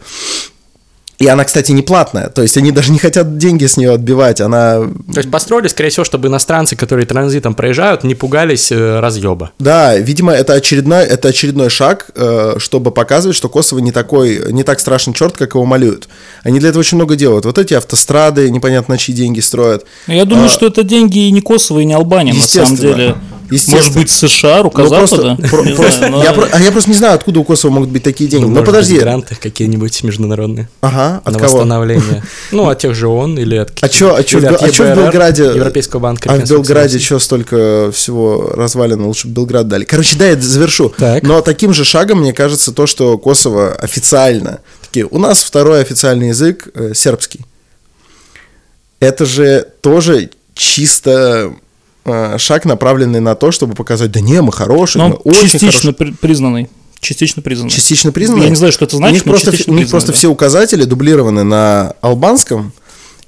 [1.23, 4.41] И она, кстати, не платная, то есть они даже не хотят деньги с нее отбивать,
[4.41, 4.81] она...
[5.13, 9.53] То есть построили, скорее всего, чтобы иностранцы, которые транзитом проезжают, не пугались э, разъеба.
[9.61, 14.65] Да, видимо, это очередной, это очередной шаг, э, чтобы показывать, что Косово не такой, не
[14.65, 16.09] так страшный черт, как его малюют.
[16.43, 17.45] Они для этого очень много делают.
[17.45, 19.87] Вот эти автострады, непонятно на чьи деньги строят.
[20.09, 23.15] Я думаю, А, что это деньги и не Косово, и не Албания, на самом деле.
[23.69, 25.37] Может быть, США, рука Ну, Запада?
[25.37, 27.45] просто, про- Не просто- знаю, но- я, про- а я просто не знаю, откуда у
[27.45, 28.43] Косово могут быть такие деньги.
[28.45, 28.95] Ну, Ну, может подожди.
[28.95, 31.53] быть, гранты какие-нибудь международные Ага, от на кого?
[31.55, 32.23] восстановление.
[32.53, 35.45] Ну, от тех же ООН или от А чё, а в а в Белграде?
[35.45, 39.85] Европейского банка А в Белграде что столько всего развалено, лучше бы Белград дали.
[39.85, 40.93] Короче, да, я завершу.
[40.97, 41.23] Так.
[41.23, 44.61] Но таким же шагом, мне кажется, то, что Косово официально.
[44.83, 47.41] Такие, у нас второй официальный язык э, сербский.
[49.01, 51.55] Это же тоже чисто
[52.38, 55.95] шаг, направленный на то, чтобы показать, да не, мы хорошие, Но мы очень частично хорошие.
[55.95, 56.69] при- признанный.
[57.01, 57.71] Частично признанный.
[57.71, 58.45] Частично признаны?
[58.45, 60.19] Я не знаю, что это у значит, них но просто, у них признаны, просто да.
[60.19, 62.73] все указатели дублированы на албанском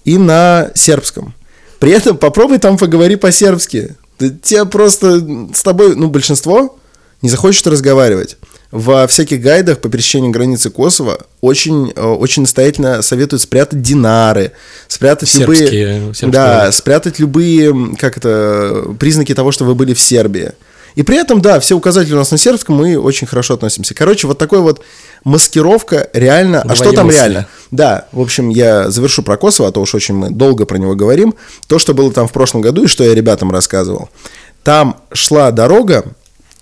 [0.04, 1.34] и на сербском.
[1.80, 3.96] При этом попробуй там поговори по-сербски.
[4.42, 6.78] Тебя просто с тобой, ну, большинство
[7.20, 8.36] не захочет разговаривать.
[8.74, 14.50] Во всяких гайдах по пересечению границы Косово очень, э, очень настоятельно советуют спрятать динары,
[14.88, 20.00] спрятать Сербские- любые, сербские да, спрятать любые, как это, признаки того, что вы были в
[20.00, 20.54] Сербии.
[20.96, 23.94] И при этом, да, все указатели у нас на сербском, мы очень хорошо относимся.
[23.94, 24.82] Короче, вот такой вот
[25.22, 26.62] маскировка реально...
[26.62, 27.22] А что там Двоемыслие.
[27.22, 27.48] реально?
[27.70, 30.96] Да, в общем, я завершу про Косово, а то уж очень мы долго про него
[30.96, 31.36] говорим.
[31.68, 34.08] То, что было там в прошлом году и что я ребятам рассказывал.
[34.64, 36.06] Там шла дорога,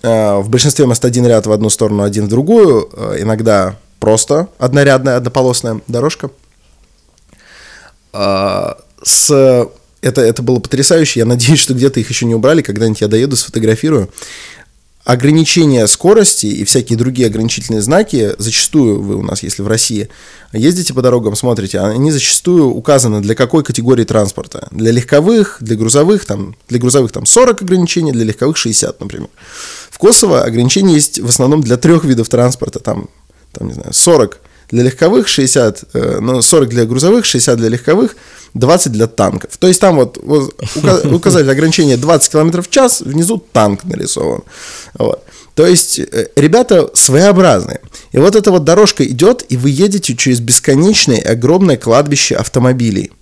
[0.08, 5.16] в большинстве мест один ряд в одну сторону, один в другую, э, иногда просто однорядная,
[5.16, 6.30] однополосная дорожка.
[8.12, 9.68] А, с
[10.02, 11.20] это, это было потрясающе.
[11.20, 12.60] Я надеюсь, что где-то их еще не убрали.
[12.60, 14.10] Когда-нибудь я доеду, сфотографирую.
[15.04, 20.08] Ограничения скорости и всякие другие ограничительные знаки, зачастую вы у нас, если в России,
[20.52, 24.68] ездите по дорогам, смотрите, они зачастую указаны для какой категории транспорта.
[24.70, 29.28] Для легковых, для грузовых, там, для грузовых там 40 ограничений, для легковых 60, например.
[29.90, 33.08] В Kosovo ограничения есть в основном для трех видов транспорта, там,
[33.50, 34.38] там не знаю, 40
[34.72, 38.16] для легковых, 60, э, ну, 40 для грузовых, 60 для легковых,
[38.54, 39.56] 20 для танков.
[39.58, 40.18] То есть там вот
[41.04, 44.42] указатель ограничения 20 км в час, внизу танк нарисован.
[44.94, 45.24] Вот.
[45.54, 47.80] То есть э, ребята своеобразные.
[48.12, 53.12] И вот эта вот дорожка идет, и вы едете через бесконечное огромное кладбище автомобилей.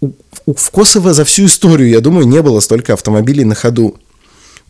[0.00, 3.96] В Косово за всю историю, я думаю, не было столько автомобилей на ходу.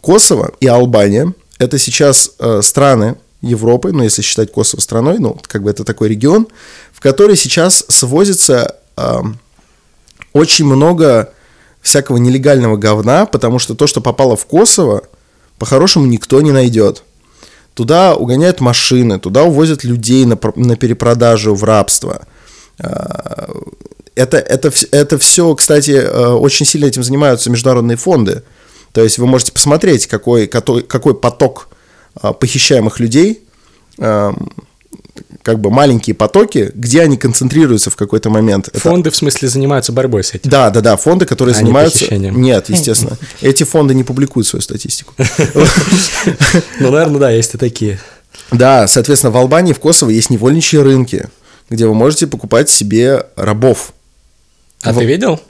[0.01, 5.63] Косово и Албания– это сейчас э, страны Европы, ну, если считать Косово страной, ну, как
[5.63, 6.49] бы это такой регион,
[6.93, 9.21] в который сейчас свозится э,
[10.33, 11.33] очень много
[11.83, 15.03] всякого нелегального говна, потому что то, что попало в Косово,
[15.59, 17.05] по-хорошему никто не найдет.
[17.75, 22.27] Туда угоняют машины, туда увозят людей на, на перепродажу в рабство.
[22.79, 23.51] А,
[24.15, 28.43] это, это, это все, кстати, э, очень сильно этим занимаются международные фонды.
[28.93, 31.69] То есть вы можете посмотреть, какой, какой, какой поток
[32.21, 33.43] похищаемых людей
[35.47, 38.69] как бы маленькие потоки, где они концентрируются в какой-то момент.
[38.75, 39.15] Фонды, это...
[39.15, 40.51] в смысле, занимаются борьбой с этим?
[40.51, 42.13] Да, да, да, фонды, которые а занимаются...
[42.13, 43.17] Нет, естественно.
[43.41, 45.15] Эти фонды не публикуют свою статистику.
[46.81, 48.01] Ну, наверное, да, есть и такие.
[48.51, 51.29] Да, соответственно, в Албании, в Косово есть невольничьи рынки,
[51.71, 53.93] где вы можете покупать себе рабов.
[54.83, 55.41] А ты видел?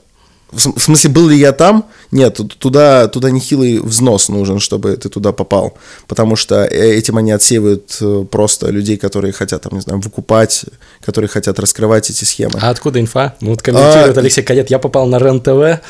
[0.51, 1.85] В смысле, был ли я там?
[2.11, 5.77] Нет, туда, туда нехилый взнос нужен, чтобы ты туда попал.
[6.07, 10.63] Потому что э, этим они отсеивают э, просто людей, которые хотят, там, не знаю, выкупать,
[11.05, 12.59] которые хотят раскрывать эти схемы.
[12.61, 13.35] А откуда инфа?
[13.41, 14.21] Ну, вот комментирует а...
[14.21, 15.81] Алексей Кадет, я попал на РЕН-ТВ.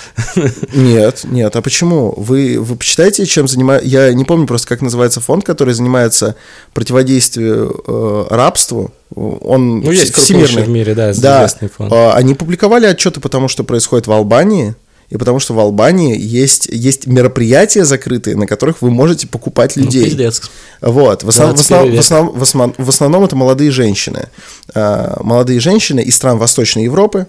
[0.73, 2.15] Нет, нет, а почему?
[2.17, 3.87] Вы, вы почитаете, чем занимается...
[3.87, 6.35] Я не помню просто, как называется фонд, который занимается
[6.73, 11.47] противодействием э, рабству он ну, есть всемирный в мире, да, да.
[11.47, 11.91] фонд.
[11.91, 14.75] А, они публиковали отчеты по тому, что происходит в Албании,
[15.09, 19.83] и потому что в Албании есть, есть мероприятия закрытые, на которых вы можете покупать ну,
[19.83, 20.01] людей.
[20.01, 20.41] Ну, пиздец.
[20.81, 21.23] Вот.
[21.23, 24.27] В, основ, в, основ, в, основ, в, основном, в основном это молодые женщины.
[24.75, 27.25] А, молодые женщины из стран Восточной Европы,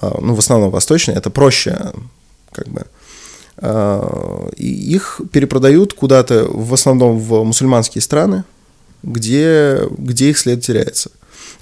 [0.00, 1.92] а, ну, в основном Восточной, это проще,
[2.52, 2.86] как бы,
[4.56, 8.44] и их перепродают куда-то, в основном в мусульманские страны,
[9.02, 11.10] где, где их след теряется.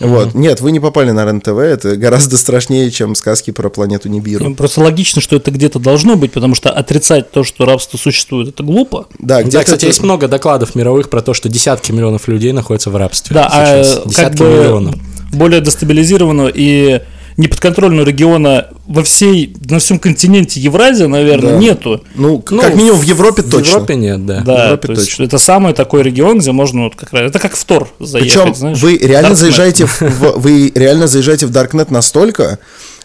[0.00, 0.08] Mm-hmm.
[0.08, 0.34] Вот.
[0.34, 4.48] Нет, вы не попали на РЕН-ТВ, это гораздо страшнее, чем сказки про планету Нибиру.
[4.48, 8.48] Ну, просто логично, что это где-то должно быть, потому что отрицать то, что рабство существует,
[8.48, 9.08] это глупо.
[9.18, 9.86] Да, где да кстати, это...
[9.88, 13.34] есть много докладов мировых про то, что десятки миллионов людей находятся в рабстве.
[13.34, 14.00] Да, сейчас.
[14.04, 14.94] а десятки как бы миллионов.
[15.32, 17.02] более дестабилизированную и
[17.36, 21.58] неподконтрольного региона во всей, на всем континенте Евразия, наверное, да.
[21.58, 22.04] нету.
[22.14, 23.60] Ну, ну, как минимум в Европе точно.
[23.60, 24.40] В Европе нет, да.
[24.40, 25.22] Да, в Европе то точно.
[25.24, 28.54] это самый такой регион, где можно вот как раз, это как в Тор заехать, Причем
[28.54, 28.78] знаешь.
[28.82, 29.36] вы реально Darknet.
[29.36, 30.00] заезжаете в,
[30.36, 32.58] вы реально заезжаете в Darknet настолько,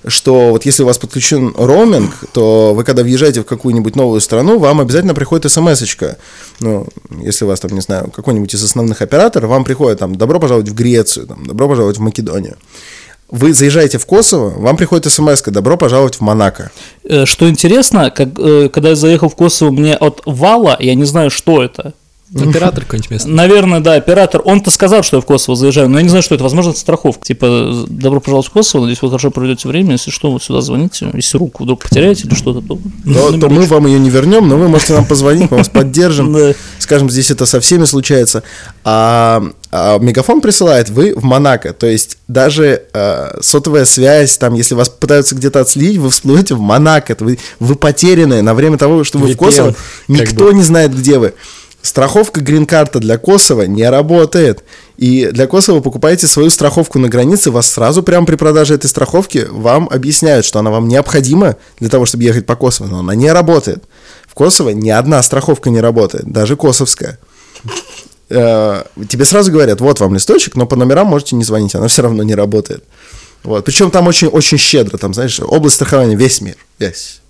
[0.07, 4.59] что вот если у вас подключен роуминг, то вы когда въезжаете в какую-нибудь новую страну,
[4.59, 6.17] вам обязательно приходит смс -очка.
[6.59, 6.87] Ну,
[7.23, 10.69] если у вас там, не знаю, какой-нибудь из основных операторов, вам приходит там «добро пожаловать
[10.69, 12.55] в Грецию», там, «добро пожаловать в Македонию»
[13.29, 16.71] вы заезжаете в Косово, вам приходит смс «Добро пожаловать в Монако».
[17.03, 21.05] Э, что интересно, как, э, когда я заехал в Косово, мне от вала, я не
[21.05, 21.93] знаю, что это,
[22.35, 23.33] Оператор какой-нибудь местный.
[23.33, 24.41] Наверное, да, оператор.
[24.43, 26.43] Он-то сказал, что я в Косово заезжаю, но я не знаю, что это.
[26.43, 27.25] Возможно, это страховка.
[27.25, 29.93] Типа, добро пожаловать в Косово, надеюсь, вы хорошо проведете время.
[29.93, 31.09] Если что, вот сюда звоните.
[31.13, 32.77] Если руку вдруг потеряете или что-то, то...
[33.05, 36.35] то, то мы вам ее не вернем, но вы можете нам позвонить, мы вас поддержим.
[36.77, 38.43] Скажем, здесь это со всеми случается.
[38.83, 41.71] А, а Мегафон присылает вы в Монако.
[41.71, 46.59] То есть даже э, сотовая связь, там, если вас пытаются где-то отследить, вы всплывете в
[46.59, 47.15] Монако.
[47.19, 49.73] Вы, вы потерянные на время того, что вы в Косово.
[50.09, 51.33] Никто не знает, где вы.
[51.85, 54.63] Страховка грин-карта для Косово не работает.
[54.97, 59.45] И для Косово покупаете свою страховку на границе, вас сразу прямо при продаже этой страховки
[59.51, 63.31] вам объясняют, что она вам необходима для того, чтобы ехать по Косово, но она не
[63.31, 63.83] работает.
[64.27, 67.19] В Косово ни одна страховка не работает, даже косовская.
[68.31, 72.01] Э, тебе сразу говорят, вот вам листочек, но по номерам можете не звонить, она все
[72.01, 72.83] равно не работает.
[73.43, 73.63] Вот.
[73.63, 77.21] Причем там очень, очень щедро, там, знаешь, область страхования весь мир, весь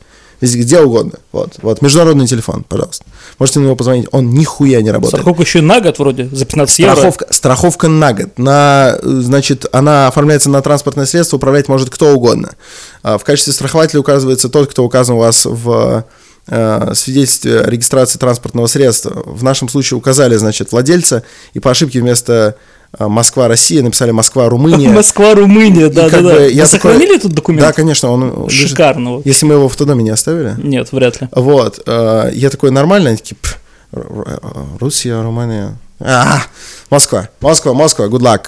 [0.53, 1.13] где угодно.
[1.31, 3.05] Вот, вот, международный телефон, пожалуйста.
[3.39, 5.21] Можете на него позвонить, он нихуя не работает.
[5.21, 7.34] Страховка еще на год вроде, за 15 страховка, евро.
[7.34, 8.38] Страховка на год.
[8.38, 12.51] На, значит, она оформляется на транспортное средство, управлять может кто угодно.
[13.01, 16.05] А в качестве страхователя указывается тот, кто указан у вас в
[16.47, 19.23] свидетельстве о регистрации транспортного средства.
[19.25, 22.55] В нашем случае указали, значит, владельца, и по ошибке вместо
[22.97, 24.89] э, Москва-Россия написали Москва-Румыния.
[24.93, 26.45] Москва-Румыния, И да, как да, бы да.
[26.45, 27.62] я Вы такой- сохранили этот документ?
[27.67, 29.12] Да, конечно, он лежит- Шикарно.
[29.17, 29.25] вот.
[29.25, 30.53] Если мы его в автодоме не оставили.
[30.62, 31.29] Нет, вряд ли.
[31.31, 33.60] Вот, э, я такой нормально, они такие, «Пф,
[33.91, 35.77] Ру- Ру- Руссия, Румыния.
[35.99, 36.43] А,
[36.89, 38.47] Москва, Москва, Москва, good luck.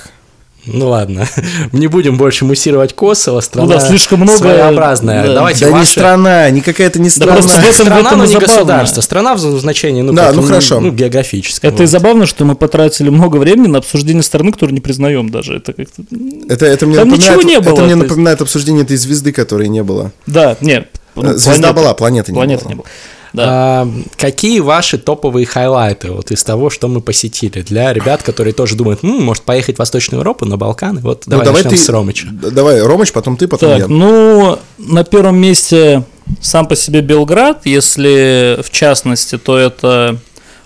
[0.67, 1.27] Ну ладно,
[1.71, 5.25] не будем больше муссировать Косово, страна Ну да, слишком много, своеобразная.
[5.27, 5.33] да.
[5.35, 7.33] Давайте да не ваши- страна, не какая-то не страна.
[7.37, 8.47] просто в этом- Страна, но и не забавно.
[8.53, 9.01] государство.
[9.01, 10.79] Страна в значении, ну, Да, как, ну, хорошо.
[10.79, 11.69] ну, географическом.
[11.69, 11.91] Это и вот.
[11.91, 15.55] забавно, что мы потратили много времени на обсуждение страны, которую не признаем даже.
[15.57, 16.03] Это как-то...
[16.49, 18.03] Это, это мне Там напоминает, ничего не было, Это мне есть.
[18.03, 20.11] напоминает обсуждение этой звезды, которой не было.
[20.25, 20.87] Да, нет.
[21.15, 22.69] ну, Звезда планета- была, планеты не Планеты было.
[22.69, 22.85] не было.
[23.37, 23.81] Да.
[23.83, 28.75] А, какие ваши топовые хайлайты вот из того, что мы посетили для ребят, которые тоже
[28.75, 31.01] думают, «М, может поехать в Восточную Европу, на Балканы?
[31.01, 32.27] Вот Ну, давай, начнем ты, с Ромыча.
[32.31, 33.87] Давай, Ромыч, потом ты, потом Так, я.
[33.87, 36.03] ну, на первом месте
[36.41, 40.17] сам по себе Белград, если в частности, то это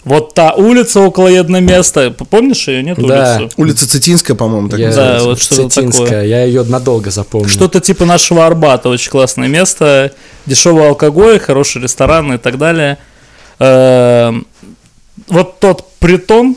[0.04, 1.28] вот та улица около
[1.60, 2.12] места.
[2.12, 3.38] Помнишь ее, нет, Да.
[3.40, 3.54] улицу?
[3.58, 5.20] Улица Цитинская, по-моему, так Я- называется.
[5.24, 6.24] Да, вот что-то Цитинская, такое.
[6.26, 7.50] я ее надолго запомнил.
[7.50, 10.12] Что-то типа нашего Арбата, очень классное место,
[10.46, 12.98] дешевый алкоголь, хороший ресторан и так далее.
[13.60, 14.48] Эм,
[15.28, 16.56] Вот тот притон,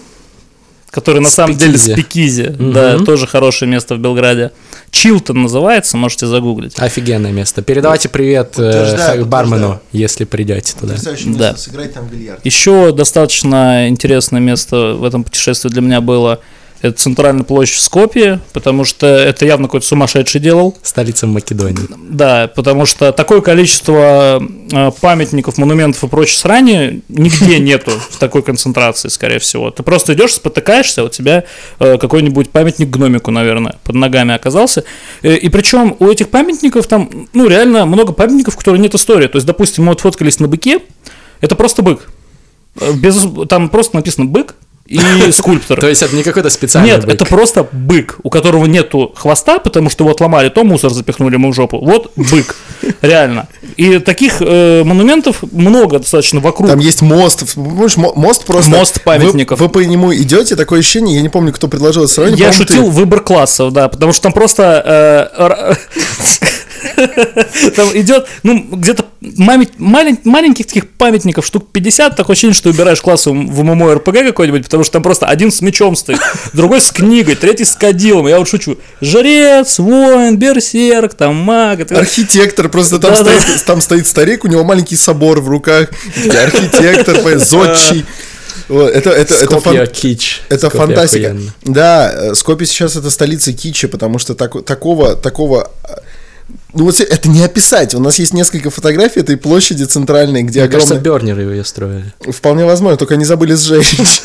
[0.94, 1.92] который на самом деле Спикизи.
[2.00, 2.72] Спикизи, Мгм.
[2.72, 4.52] да, тоже хорошее место в Белграде.
[4.92, 6.74] Чилтон называется, можете загуглить.
[6.78, 7.62] Офигенное место.
[7.62, 10.94] Передавайте привет э, бармену, если придете туда.
[11.36, 11.56] Да.
[11.56, 12.38] сыграть там в бильярд.
[12.46, 16.38] Еще достаточно интересное место в этом путешествии для меня было
[16.84, 20.76] это центральная площадь в Скопье, потому что это явно какой-то сумасшедший делал.
[20.82, 21.78] Столица Македонии.
[22.10, 28.42] Да, потому что такое количество э, памятников, монументов и прочей срани нигде нету в такой
[28.42, 29.70] концентрации, скорее всего.
[29.70, 31.44] Ты просто идешь, спотыкаешься, у тебя
[31.78, 34.84] э, какой-нибудь памятник гномику, наверное, под ногами оказался.
[35.22, 39.28] Э, И причем у этих памятников там, ну, реально много памятников, у которых нет истории.
[39.28, 40.80] То есть, допустим, мы вот фоткались на быке,
[41.40, 42.10] это просто бык.
[42.96, 44.54] Без, там просто написано бык
[44.86, 44.98] и
[45.32, 45.80] скульптор.
[45.80, 47.14] То есть это не какой-то специальный Нет, бык.
[47.14, 51.52] это просто бык, у которого нету хвоста, потому что вот ломали, то мусор запихнули ему
[51.52, 51.78] в жопу.
[51.78, 52.54] Вот бык,
[53.02, 53.48] реально.
[53.76, 56.68] И таких э, монументов много достаточно вокруг.
[56.68, 58.70] Там есть мост, помнишь, мо- мост просто...
[58.70, 59.58] Мост памятников.
[59.58, 62.40] Вы, вы по нему идете, такое ощущение, я не помню, кто предложил это сравнение.
[62.40, 62.74] Я по-моему, ты.
[62.74, 65.74] шутил выбор классов, да, потому что там просто э,
[67.76, 73.32] там идет, ну, где-то маленьких таких памятников штук 50, такое ощущение, что убираешь класс в
[73.32, 76.20] ММО РПГ какой-нибудь, потому что там просто один с мечом стоит,
[76.52, 78.28] другой с книгой, третий с кадилом.
[78.28, 78.78] Я вот шучу.
[79.00, 81.90] Жрец, воин, берсерк, там маг.
[81.90, 85.90] Архитектор, просто там, стоит, там стоит старик, у него маленький собор в руках,
[86.24, 88.04] и архитектор, зодчий.
[88.68, 90.40] Вот, это, это, это, фан- кич.
[90.48, 91.28] это фантастика.
[91.30, 91.54] охуенно.
[91.62, 95.94] Да, э, Скопье сейчас это столица кичи, потому что тако- такого, такого э,
[96.74, 97.94] ну вот это не описать.
[97.94, 101.34] У нас есть несколько фотографий этой площади центральной, где Мне кажется, огромное...
[101.34, 102.12] Бернеры ее строили.
[102.20, 103.96] Вполне возможно, только они забыли сжечь.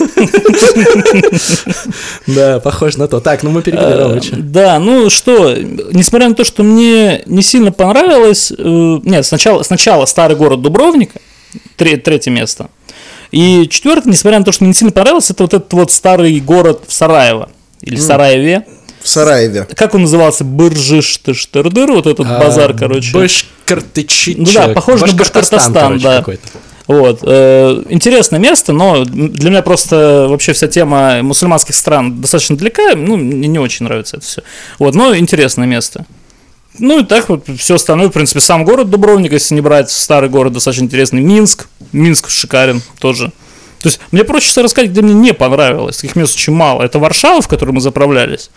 [2.28, 3.20] Да, похоже на то.
[3.20, 4.36] Так, ну мы перебили Э, Ромыча.
[4.38, 8.64] Да, ну что, несмотря на то, что мне не сильно понравилось, э,
[9.04, 11.20] нет, сначала, сначала старый город Дубровника,
[11.76, 12.70] тре- третье место,
[13.32, 16.40] и четвертое, несмотря на то, что мне не сильно понравилось, это вот этот вот старый
[16.40, 17.50] город в Сараево,
[17.82, 18.66] или Сараеве,
[19.02, 19.68] В Сараеве.
[19.76, 23.14] как он назывался, Быржиштыштырдыр, вот этот А, базар, короче.
[23.14, 24.38] Башкортычичек.
[24.38, 26.18] Ну да, похоже на Башкортостан, короче, да.
[26.20, 26.48] какой-то.
[26.88, 27.20] Вот.
[27.22, 32.96] э, Интересное место, но для меня просто вообще вся тема мусульманских стран достаточно далека.
[32.96, 34.42] Ну, мне не очень нравится это все.
[34.80, 36.06] Вот, но интересное место.
[36.80, 40.30] Ну и так вот все остальное, в принципе, сам город Дубровник, если не брать, старый
[40.30, 41.22] город достаточно интересный.
[41.22, 43.32] Минск, Минск шикарен тоже.
[43.82, 45.98] То есть мне проще рассказать, где мне не понравилось.
[45.98, 46.84] Таких мест очень мало.
[46.84, 48.50] Это Варшава, в которой мы заправлялись.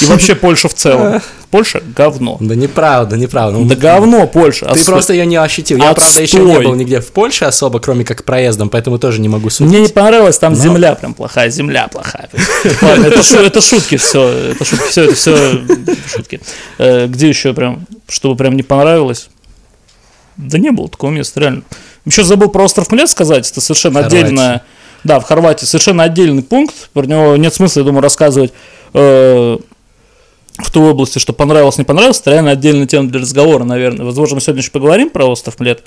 [0.00, 1.20] И вообще Польша в целом.
[1.50, 2.36] Польша говно.
[2.40, 3.58] Да неправда, неправда.
[3.64, 4.66] Да говно Польша.
[4.66, 4.92] Ты Отстой.
[4.94, 5.78] просто ее не ощутил.
[5.78, 9.28] Я, правда, еще не был нигде в Польше особо, кроме как проездом, поэтому тоже не
[9.28, 9.70] могу судить.
[9.72, 12.28] Мне не понравилось, там земля прям плохая, земля плохая.
[12.82, 15.64] Ладно, это, шу- это шутки все, это шутки, все, это все
[16.08, 16.40] шутки.
[16.78, 19.28] Где еще прям, чтобы прям не понравилось?
[20.36, 21.62] Да не было такого места, реально.
[22.06, 24.18] Еще забыл про остров Млет сказать, это совершенно Хорватия.
[24.24, 24.62] отдельная,
[25.04, 28.52] да, в Хорватии совершенно отдельный пункт, про него нет смысла, я думаю, рассказывать
[28.92, 29.58] э,
[30.58, 34.04] в той области, что понравилось, не понравилось, это реально отдельная тема для разговора, наверное.
[34.04, 35.82] Возможно, мы сегодня еще поговорим про остров Млет.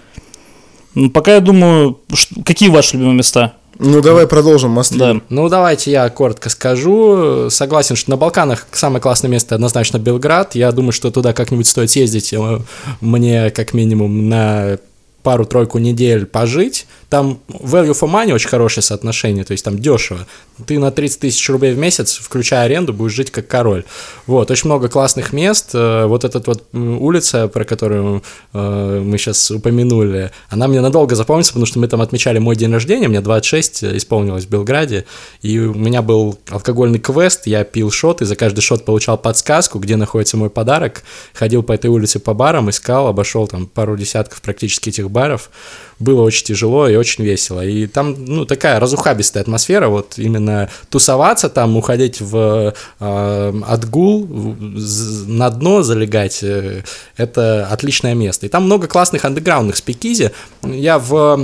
[0.95, 3.53] Ну, пока я думаю, ш- какие ваши любимые места?
[3.79, 4.97] Ну, давай продолжим мосты.
[4.97, 5.15] Да.
[5.29, 7.51] Ну, давайте я коротко скажу.
[7.51, 10.55] Согласен, что на Балканах самое классное место однозначно Белград.
[10.55, 12.33] Я думаю, что туда как-нибудь стоит съездить.
[12.33, 12.59] э,
[13.01, 14.79] Мне, как минимум, на
[15.27, 20.25] пару-тройку недель пожить, там value for money очень хорошее соотношение, то есть там дешево.
[20.65, 23.83] Ты на 30 тысяч рублей в месяц, включая аренду, будешь жить как король.
[24.25, 25.71] Вот, очень много классных мест.
[25.73, 28.23] Э, вот эта вот улица, про которую
[28.53, 32.71] э, мы сейчас упомянули, она мне надолго запомнится, потому что мы там отмечали мой день
[32.71, 35.05] рождения, мне 26 исполнилось в Белграде,
[35.41, 39.79] и у меня был алкогольный квест, я пил шот, и за каждый шот получал подсказку,
[39.79, 41.03] где находится мой подарок,
[41.33, 45.50] ходил по этой улице по барам, искал, обошел там пару десятков практически этих баров,
[45.99, 47.65] было очень тяжело и очень весело.
[47.65, 55.49] И там, ну, такая разухабистая атмосфера, вот именно тусоваться там, уходить в э, отгул, на
[55.49, 56.83] дно залегать, э,
[57.15, 58.45] это отличное место.
[58.45, 60.31] И там много классных андеграундных спикизи.
[60.63, 61.37] Я в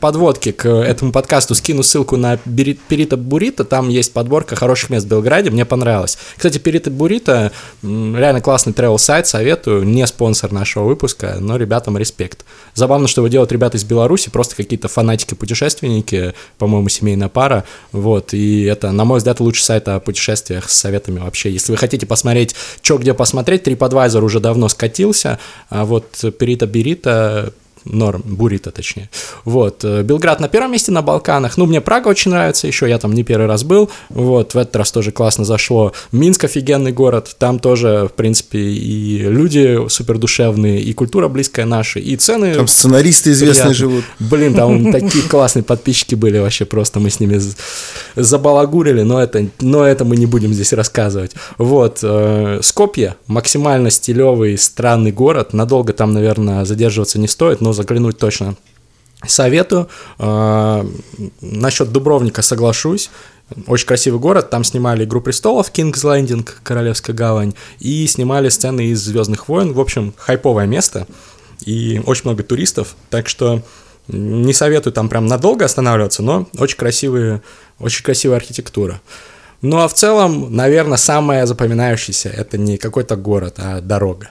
[0.00, 5.08] подводке к этому подкасту скину ссылку на Перита Бурита, там есть подборка хороших мест в
[5.08, 6.18] Белграде, мне понравилось.
[6.36, 12.44] Кстати, Перита Бурита реально классный travel сайт, советую, не спонсор нашего выпуска, но ребятам респект.
[12.74, 18.64] Забавно, что его делают ребята из Беларуси, просто какие-то фанатики-путешественники, по-моему, семейная пара, вот, и
[18.64, 21.50] это, на мой взгляд, лучший сайт о путешествиях с советами вообще.
[21.50, 27.52] Если вы хотите посмотреть, что где посмотреть, TripAdvisor уже давно скатился, а вот Перита Берита
[27.84, 29.10] норм, Бурита точнее.
[29.44, 32.98] Вот, э, Белград на первом месте на Балканах, ну, мне Прага очень нравится еще, я
[32.98, 35.92] там не первый раз был, вот, в этот раз тоже классно зашло.
[36.12, 41.98] Минск офигенный город, там тоже, в принципе, и люди супер душевные, и культура близкая наша,
[41.98, 42.54] и цены...
[42.54, 44.04] Там сценаристы известные живут.
[44.18, 47.40] Блин, там такие классные подписчики были вообще, просто мы с ними
[48.16, 51.32] забалагурили, но это, но это мы не будем здесь рассказывать.
[51.58, 58.18] Вот, э, Скопье, максимально стилевый, странный город, надолго там, наверное, задерживаться не стоит, но заглянуть
[58.18, 58.56] точно
[59.26, 59.88] советую.
[60.18, 60.86] А,
[61.40, 63.10] насчет Дубровника соглашусь.
[63.66, 69.00] Очень красивый город, там снимали «Игру престолов», «Кингс Лендинг», «Королевская гавань», и снимали сцены из
[69.00, 69.72] «Звездных войн».
[69.72, 71.06] В общем, хайповое место,
[71.64, 73.62] и очень много туристов, так что
[74.08, 77.42] не советую там прям надолго останавливаться, но очень красивые,
[77.78, 79.00] очень красивая архитектура.
[79.62, 84.30] Ну а в целом, наверное, самое запоминающееся это не какой-то город, а дорога.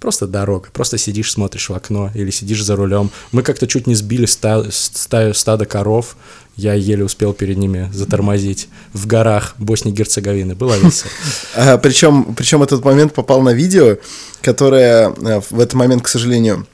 [0.00, 3.10] Просто дорога, просто сидишь, смотришь в окно или сидишь за рулем.
[3.32, 6.16] Мы как-то чуть не сбили ста- ста- стадо коров,
[6.56, 10.54] я еле успел перед ними затормозить в горах Боснии и Герцеговины.
[10.54, 11.10] Было весело.
[11.54, 13.96] А, причем этот момент попал на видео,
[14.42, 16.66] которое э, в этот момент, к сожалению,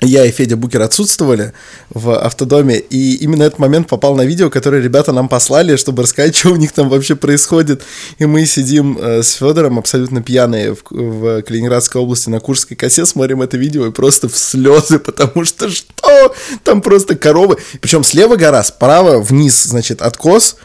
[0.00, 1.52] я и Федя Букер отсутствовали
[1.90, 6.34] в автодоме, и именно этот момент попал на видео, которое ребята нам послали, чтобы рассказать,
[6.36, 7.82] что у них там вообще происходит.
[8.18, 13.04] И мы сидим э, с Федором абсолютно пьяные в, в Калининградской области на Курской косе,
[13.04, 16.34] смотрим это видео и просто в слезы, потому что что?
[16.64, 17.58] Там просто коровы.
[17.80, 20.56] Причем слева гора, справа вниз, значит, откос,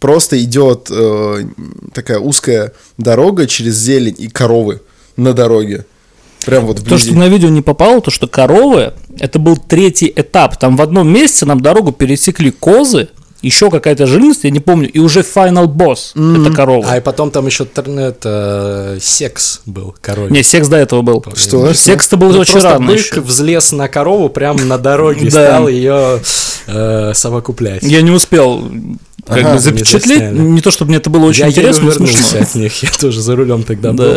[0.00, 1.44] просто идет э,
[1.94, 4.80] такая узкая дорога через зелень и коровы
[5.16, 5.84] на дороге.
[6.46, 10.56] Прям вот То, что на видео не попало, то, что коровы, это был третий этап.
[10.56, 13.08] Там в одном месте нам дорогу пересекли козы,
[13.42, 16.42] еще какая-то жирность, я не помню, и уже final босс mm.
[16.42, 16.86] это корова.
[16.88, 20.30] А и потом там еще это, секс был король.
[20.30, 21.24] Не, секс до этого был.
[21.34, 21.72] Что?
[21.72, 22.86] Секс-то был ну, очень рано.
[22.86, 26.20] Бык взлез на корову прямо на дороге и стал ее
[26.66, 27.82] э, совокуплять.
[27.82, 28.70] Я не успел
[29.26, 30.32] как ага, бы запечатлеть.
[30.32, 32.40] Не, не то, чтобы мне это было очень я интересно, но смешно.
[32.40, 34.16] от них, я тоже за рулем тогда был.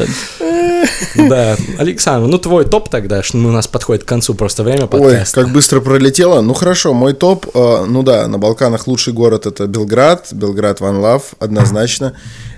[1.16, 5.40] Да, Александр, ну твой топ тогда, что у нас подходит к концу просто время подкаста.
[5.40, 6.42] Ой, как быстро пролетело.
[6.42, 10.98] Ну хорошо, мой топ, э, ну да, на Балканах лучший город это Белград, Белград Ван
[10.98, 12.14] Лав, однозначно.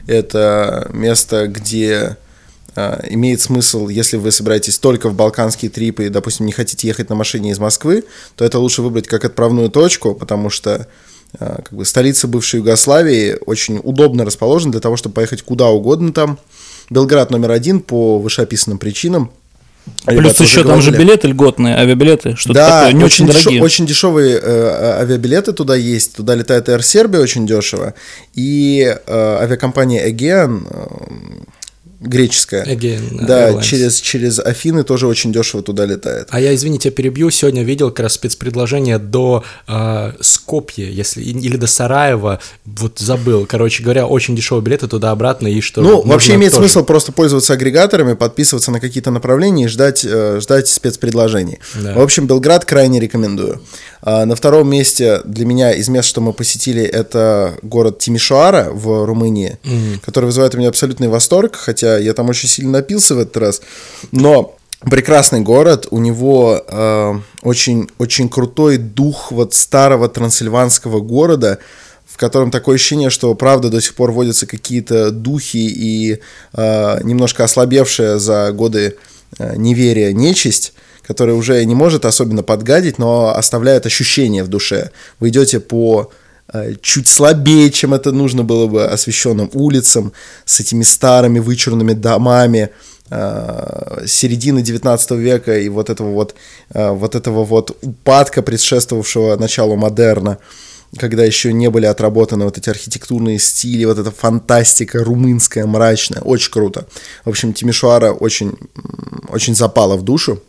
[0.08, 2.18] Это место, где
[2.76, 7.10] э, имеет смысл, если вы собираетесь только в балканские трипы и, допустим, не хотите ехать
[7.10, 8.04] на машине из Москвы,
[8.36, 10.88] то это лучше выбрать как отправную точку, потому что
[11.40, 16.14] э, как бы столица бывшей Югославии очень удобно расположена для того, чтобы поехать куда угодно
[16.14, 16.40] там.
[16.90, 19.32] Белград номер один по вышеописанным причинам.
[20.06, 23.62] Плюс еще там же билеты льготные, авиабилеты, что-то да, такое, не очень, очень дорогие.
[23.62, 26.16] очень дешевые э, авиабилеты туда есть.
[26.16, 27.94] Туда летает Air Serbia очень дешево.
[28.34, 30.86] И э, авиакомпания Aegean э,
[32.06, 32.66] греческая.
[32.66, 33.64] Aegean да, Airlines.
[33.64, 36.28] через, через Афины тоже очень дешево туда летает.
[36.32, 41.68] А я, извините, перебью, сегодня видел как раз спецпредложение до э, Скопья, если, или до
[41.68, 45.82] Сараева, вот забыл, короче говоря, очень дешевые билеты туда-обратно, и что...
[45.82, 46.68] Ну, вообще имеет тоже...
[46.68, 51.60] смысл просто пользоваться агрегаторами, подписываться на какие-то направления и ждать, э, ждать спецпредложений.
[51.76, 51.94] Да.
[51.94, 53.62] В общем, Белград крайне рекомендую.
[54.02, 59.04] А на втором месте для меня из мест, что мы посетили, это город Тимишоара в
[59.06, 60.00] Румынии, mm-hmm.
[60.06, 63.62] который вызывает у меня абсолютный восторг, хотя я там очень сильно напился в этот раз.
[64.12, 71.60] Но прекрасный город, у него э, очень, очень крутой дух вот старого трансильванского города,
[72.06, 76.20] в котором такое ощущение, что правда до сих пор водятся какие-то духи и
[76.54, 78.96] э, немножко ослабевшая за годы
[79.38, 80.74] э, неверия нечисть
[81.08, 84.90] который уже не может особенно подгадить, но оставляет ощущение в душе.
[85.20, 86.12] Вы идете по
[86.82, 90.14] чуть слабее, чем это нужно было бы освещенным улицам,
[90.46, 92.70] с этими старыми вычурными домами,
[93.10, 96.36] э, середины 19 века и вот этого вот,
[96.74, 100.38] э, вот этого вот упадка, предшествовавшего началу модерна
[100.98, 106.52] когда еще не были отработаны вот эти архитектурные стили, вот эта фантастика румынская, мрачная, очень
[106.52, 106.88] круто.
[107.26, 108.54] В общем, Тимишуара очень,
[109.28, 110.42] очень запала в душу,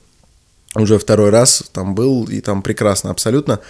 [0.75, 3.61] уже второй раз там был, и там прекрасно абсолютно.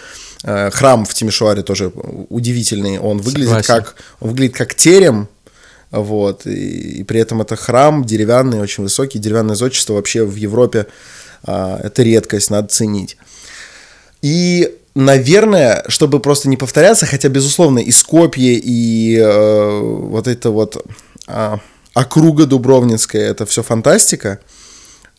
[0.43, 1.91] Э, храм в Тимишуаре тоже
[2.29, 5.27] удивительный, он выглядит как, он выглядит как терем,
[5.91, 10.87] вот, и, и при этом это храм деревянный, очень высокий, деревянное зодчество вообще в Европе
[11.43, 13.17] а, это редкость, надо ценить.
[14.21, 20.83] И наверное, чтобы просто не повторяться, хотя, безусловно, и Скопье, и э, вот это вот
[21.27, 21.57] э,
[21.93, 24.39] округа Дубровницкая, это все фантастика,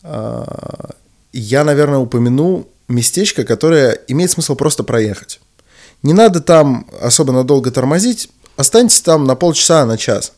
[0.03, 0.45] э,
[1.31, 5.39] я, наверное, упомяну местечко, которое имеет смысл просто проехать.
[6.03, 10.33] Не надо там особо надолго тормозить, останьтесь там на полчаса, на час.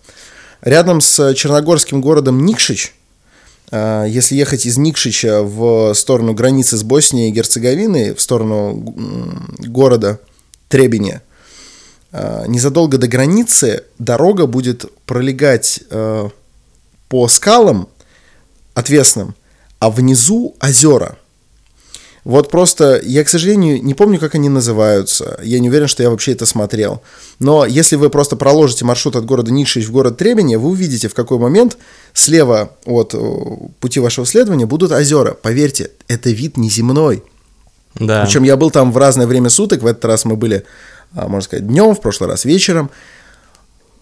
[0.61, 2.93] Рядом с черногорским городом Никшич–
[3.71, 8.75] а, если ехать из Никшича в сторону границы с Боснией и Герцеговиной, в сторону
[9.59, 10.19] города
[10.67, 11.21] Требине,
[12.11, 15.81] а, незадолго до границы дорога будет пролегать
[17.09, 17.87] по скалам
[18.73, 19.35] отвесным,
[19.79, 21.17] а внизу озера–
[22.23, 25.39] вот просто, я, к сожалению, не помню, как они называются.
[25.41, 27.01] Я не уверен, что я вообще это смотрел.
[27.39, 31.15] Но если вы просто проложите маршрут от города Нишич в город Требене, вы увидите, в
[31.15, 31.77] какой момент
[32.13, 33.19] слева от э,
[33.79, 35.33] пути вашего следования будут озера.
[35.33, 37.23] Поверьте, это вид неземной.
[37.95, 38.23] Да.
[38.23, 39.81] Причем я был там в разное время суток.
[39.81, 40.63] В этот раз мы были,
[41.13, 42.91] а, можно сказать, днем, в прошлый раз вечером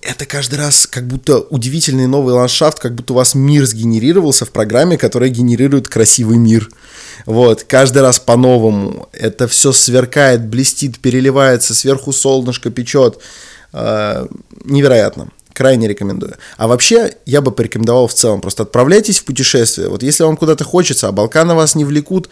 [0.02, 4.52] это каждый раз как будто удивительный новый ландшафт, как будто у вас мир сгенерировался в
[4.52, 6.70] программе, которая генерирует красивый мир.
[7.26, 9.10] Вот, каждый раз по-новому.
[9.14, 13.20] Это все сверкает, блестит, переливается, сверху солнышко печет.
[13.74, 14.28] Э,
[14.64, 15.30] невероятно.
[15.54, 16.36] Крайне рекомендую.
[16.58, 19.90] А вообще, я бы порекомендовал в целом, просто отправляйтесь в путешествие.
[19.90, 22.30] Вот если вам куда-то хочется, а Балканы вас не влекут,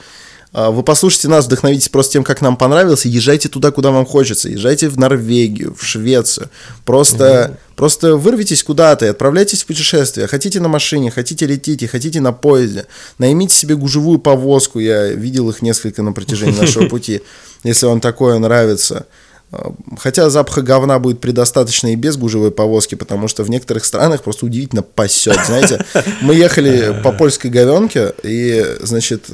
[0.54, 4.50] вы послушайте нас, вдохновитесь просто тем, как нам понравилось, и езжайте туда, куда вам хочется.
[4.50, 6.50] Езжайте в Норвегию, в Швецию.
[6.86, 7.58] Просто, угу.
[7.76, 10.28] просто вырвитесь куда-то и отправляйтесь в путешествие.
[10.28, 12.86] Хотите на машине, хотите летите, хотите на поезде.
[13.18, 14.80] Наймите себе гужевую повозку.
[14.80, 17.22] Я видел их несколько на протяжении нашего пути.
[17.64, 19.06] Если вам такое нравится.
[19.52, 24.24] А, хотя запаха говна будет предостаточно и без гужевой повозки, потому что в некоторых странах
[24.24, 25.40] просто удивительно пасет.
[25.46, 25.86] Знаете,
[26.22, 29.30] мы ехали по польской говенке, и, значит,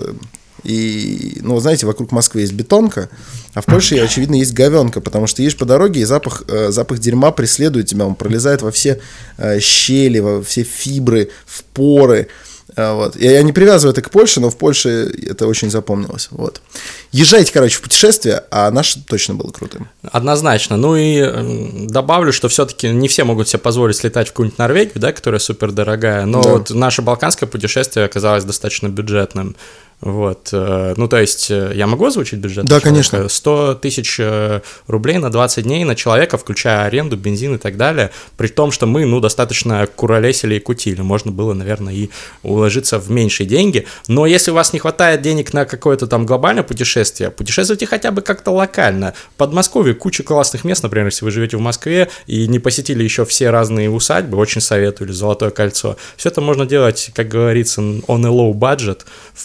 [0.64, 3.10] и, ну, знаете, вокруг Москвы есть бетонка,
[3.54, 7.00] а в Польше, очевидно, есть говенка, потому что едешь по дороге, и запах, э, запах
[7.00, 9.00] дерьма преследует тебя, он пролезает во все
[9.38, 12.30] э, щели, во все фибры, в поры.
[12.76, 13.16] Э, вот.
[13.16, 16.30] Я, я не привязываю это к Польше, но в Польше это очень запомнилось.
[16.32, 16.62] Вот.
[17.12, 19.90] Езжайте, короче, в путешествие, а наше точно было крутым.
[20.02, 20.78] Однозначно.
[20.78, 25.12] Ну и добавлю, что все-таки не все могут себе позволить слетать в какую-нибудь Норвегию, да,
[25.12, 26.50] которая супер дорогая, но да.
[26.54, 29.56] вот наше балканское путешествие оказалось достаточно бюджетным.
[30.04, 32.66] Вот, э, ну то есть э, я могу озвучить бюджет?
[32.66, 33.30] Да, конечно.
[33.30, 38.12] 100 тысяч э, рублей на 20 дней на человека, включая аренду, бензин и так далее,
[38.36, 42.10] при том, что мы, ну, достаточно куролесили и кутили, можно было, наверное, и
[42.42, 46.64] уложиться в меньшие деньги, но если у вас не хватает денег на какое-то там глобальное
[46.64, 49.14] путешествие, путешествуйте хотя бы как-то локально.
[49.36, 53.24] В Подмосковье куча классных мест, например, если вы живете в Москве и не посетили еще
[53.24, 58.26] все разные усадьбы, очень советую, или Золотое кольцо, все это можно делать, как говорится, on
[58.26, 59.04] a low budget,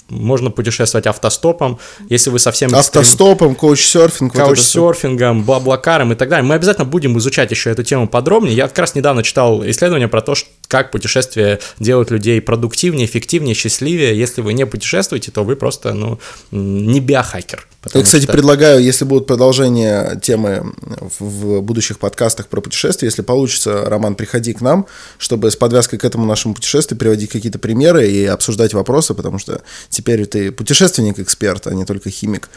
[0.09, 1.79] можно можно путешествовать автостопом,
[2.09, 2.75] если вы совсем...
[2.75, 4.33] Автостопом, коуч-серфинг.
[4.33, 6.47] Коуч-серфингом, бла-блакаром и так далее.
[6.47, 8.55] Мы обязательно будем изучать еще эту тему подробнее.
[8.55, 10.35] Я как раз недавно читал исследование про то,
[10.69, 14.17] как путешествия делают людей продуктивнее, эффективнее, счастливее.
[14.17, 17.67] Если вы не путешествуете, то вы просто, ну, не биохакер.
[17.95, 18.33] Я, кстати, что...
[18.33, 20.75] предлагаю, если будут продолжения темы
[21.19, 26.05] в будущих подкастах про путешествия, если получится, Роман, приходи к нам, чтобы с подвязкой к
[26.05, 31.75] этому нашему путешествию приводить какие-то примеры и обсуждать вопросы, потому что теперь ты путешественник-эксперт, а
[31.75, 32.51] не только химик.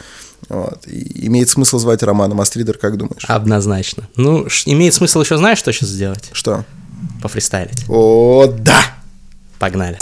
[0.48, 0.86] Вот.
[0.86, 3.24] И имеет смысл звать Романа Мастридер, как думаешь?
[3.26, 4.08] Однозначно.
[4.16, 6.28] Ну, имеет смысл еще, знаешь, что сейчас сделать?
[6.32, 6.64] Что?
[7.20, 7.84] Пофристайлить.
[7.88, 8.80] О, да!
[9.58, 9.98] Погнали.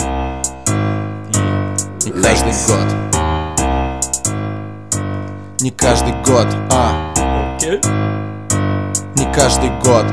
[2.21, 3.11] Каждый год
[5.61, 7.13] не каждый год, а
[7.59, 7.79] okay.
[9.15, 10.05] Не каждый год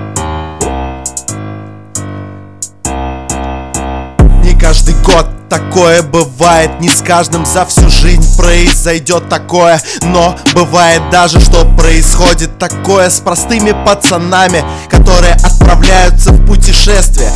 [4.45, 9.80] Не каждый год Такое бывает, не с каждым за всю жизнь произойдет такое.
[10.03, 17.30] Но бывает даже, что происходит такое с простыми пацанами Которые отправляются в путешествие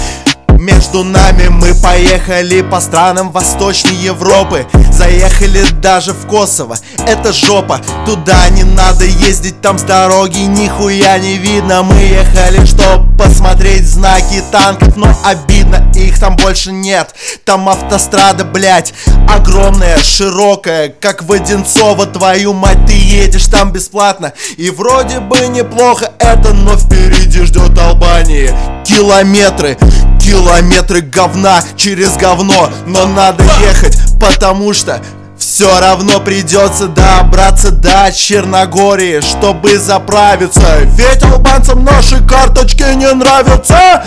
[0.63, 1.49] Между нами.
[1.49, 4.65] Мы поехали по странам Восточной Европы.
[4.93, 7.81] Заехали даже в Косово, это жопа.
[8.07, 11.83] Туда не надо ездить, там с дороги нихуя не видно.
[11.83, 17.13] Мы ехали, чтоб посмотреть знаки танков Но обидно, их там больше нет.
[17.45, 18.95] Там автострада, блять,
[19.29, 24.33] огромная, широкая Как в Одинцово, твою мать, ты едешь там бесплатно.
[24.57, 28.57] И вроде бы неплохо это, но впереди ждет Албания.
[28.85, 29.79] Километры,
[30.23, 32.70] километры говна через говно.
[32.87, 35.01] Но надо ехать, потому что
[35.37, 40.62] все равно придется добраться до Черногории, чтобы заправиться.
[40.97, 44.05] Ведь албанцам наши карточки не нравятся.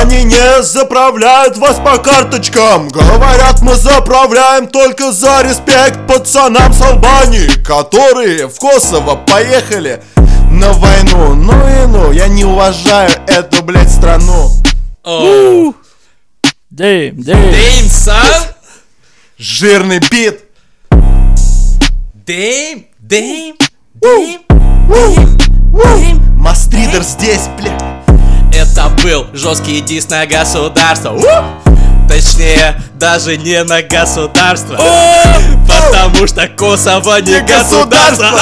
[0.00, 2.88] Они не заправляют вас по карточкам.
[2.88, 10.02] Говорят, мы заправляем только за респект пацанам с Албании Которые в Косово поехали
[10.50, 11.34] на войну.
[11.34, 14.50] Ну и ну, я не уважаю эту, блядь, страну
[15.02, 15.72] О,
[16.68, 17.38] Дэйм, дэйм.
[17.38, 18.54] Damn, son!
[19.38, 20.44] Жирный бит
[22.26, 23.56] Damn, damn,
[23.98, 25.38] damn, damn,
[25.72, 26.36] damn.
[26.36, 27.82] Мастридер здесь, блядь
[28.52, 31.18] Это был жесткий дис на государство.
[32.06, 34.76] Точнее, даже не на государство.
[35.66, 38.38] Потому что Косово не Не государство.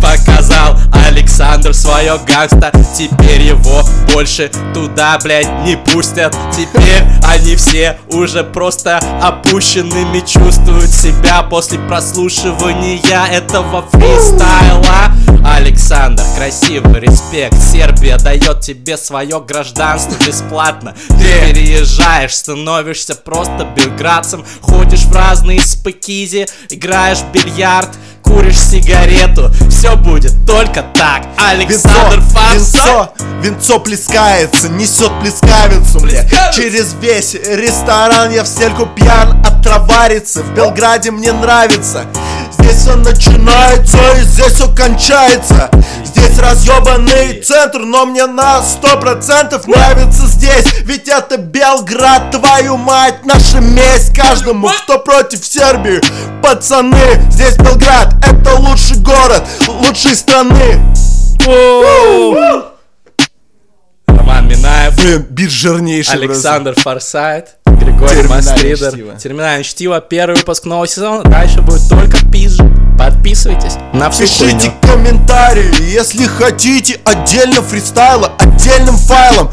[0.00, 2.72] Показал Александр свое гангста.
[2.96, 3.82] Теперь его
[4.12, 6.36] больше туда, блядь, не пустят.
[6.52, 15.12] Теперь они все уже просто опущенными чувствуют себя после прослушивания этого фристайла.
[15.44, 17.56] Александр, красивый, респект.
[17.60, 20.94] Сербия дает тебе свое гражданство бесплатно.
[21.08, 24.44] Ты переезжаешь, становишься просто белградцем.
[24.60, 27.90] Ходишь в разные спекизи, играешь в бильярд,
[28.28, 29.50] куришь сигарету.
[29.70, 31.22] Все будет только так.
[31.38, 32.54] Александр Фарсайт.
[32.54, 33.12] винцо,
[33.42, 36.28] винцо плескается, несет плескавицу мне.
[36.54, 42.04] Через весь ресторан я в стельку пьян от товарища В Белграде мне нравится
[42.58, 45.70] Здесь все начинается и здесь все кончается
[46.18, 53.24] Здесь разъебанный центр, но мне на сто процентов нравится здесь Ведь это Белград, твою мать,
[53.24, 56.00] наша месть Каждому, кто против Сербии
[56.42, 60.80] Пацаны, здесь Белград, это лучший город, лучшей страны
[64.06, 64.96] Роман Минаев.
[64.96, 69.16] Блин, бит жирнейший Александр Форсайт, Григорий Мастридер.
[69.16, 70.00] Терминальное чтиво.
[70.00, 71.22] Первый выпуск нового сезона.
[71.24, 72.77] Дальше будет только пизжи.
[72.98, 74.72] Подписывайтесь на всю Пишите хуйню.
[74.82, 79.50] комментарии, если хотите отдельно фристайла, отдельным файлом.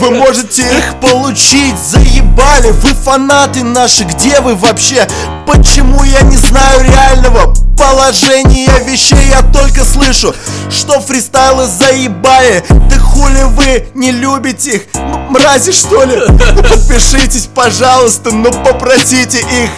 [0.00, 5.08] Вы можете их получить, заебали, вы фанаты наши, где вы вообще?
[5.46, 10.32] Почему я не знаю реального положения вещей, я только слышу,
[10.70, 12.62] что фристайлы заебали.
[12.88, 16.20] Да хули вы не любите их, М- мрази что ли?
[16.28, 19.70] Подпишитесь, пожалуйста, ну попросите их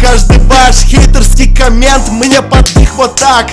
[0.00, 3.50] Каждый ваш хитерский коммент мне под них вот так,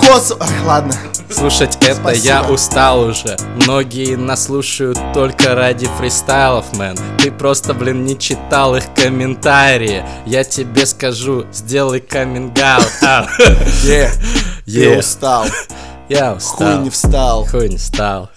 [0.00, 0.34] косо...
[0.40, 0.94] Ой, ладно.
[1.30, 2.24] Слушать это Спасибо.
[2.24, 3.36] я устал уже.
[3.56, 6.96] Многие нас слушают только ради фристайлов, мэн.
[7.18, 10.04] Ты просто, блин, не читал их комментарии.
[10.26, 12.86] Я тебе скажу, сделай каминг-аут.
[13.02, 13.26] А,
[14.66, 15.46] я устал.
[16.08, 16.80] Я Хуй устал.
[16.80, 17.46] не встал.
[17.46, 18.30] Хуй не встал.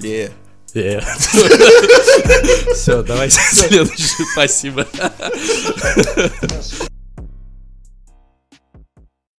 [2.74, 4.26] Все, давайте следующий.
[4.34, 4.86] Спасибо.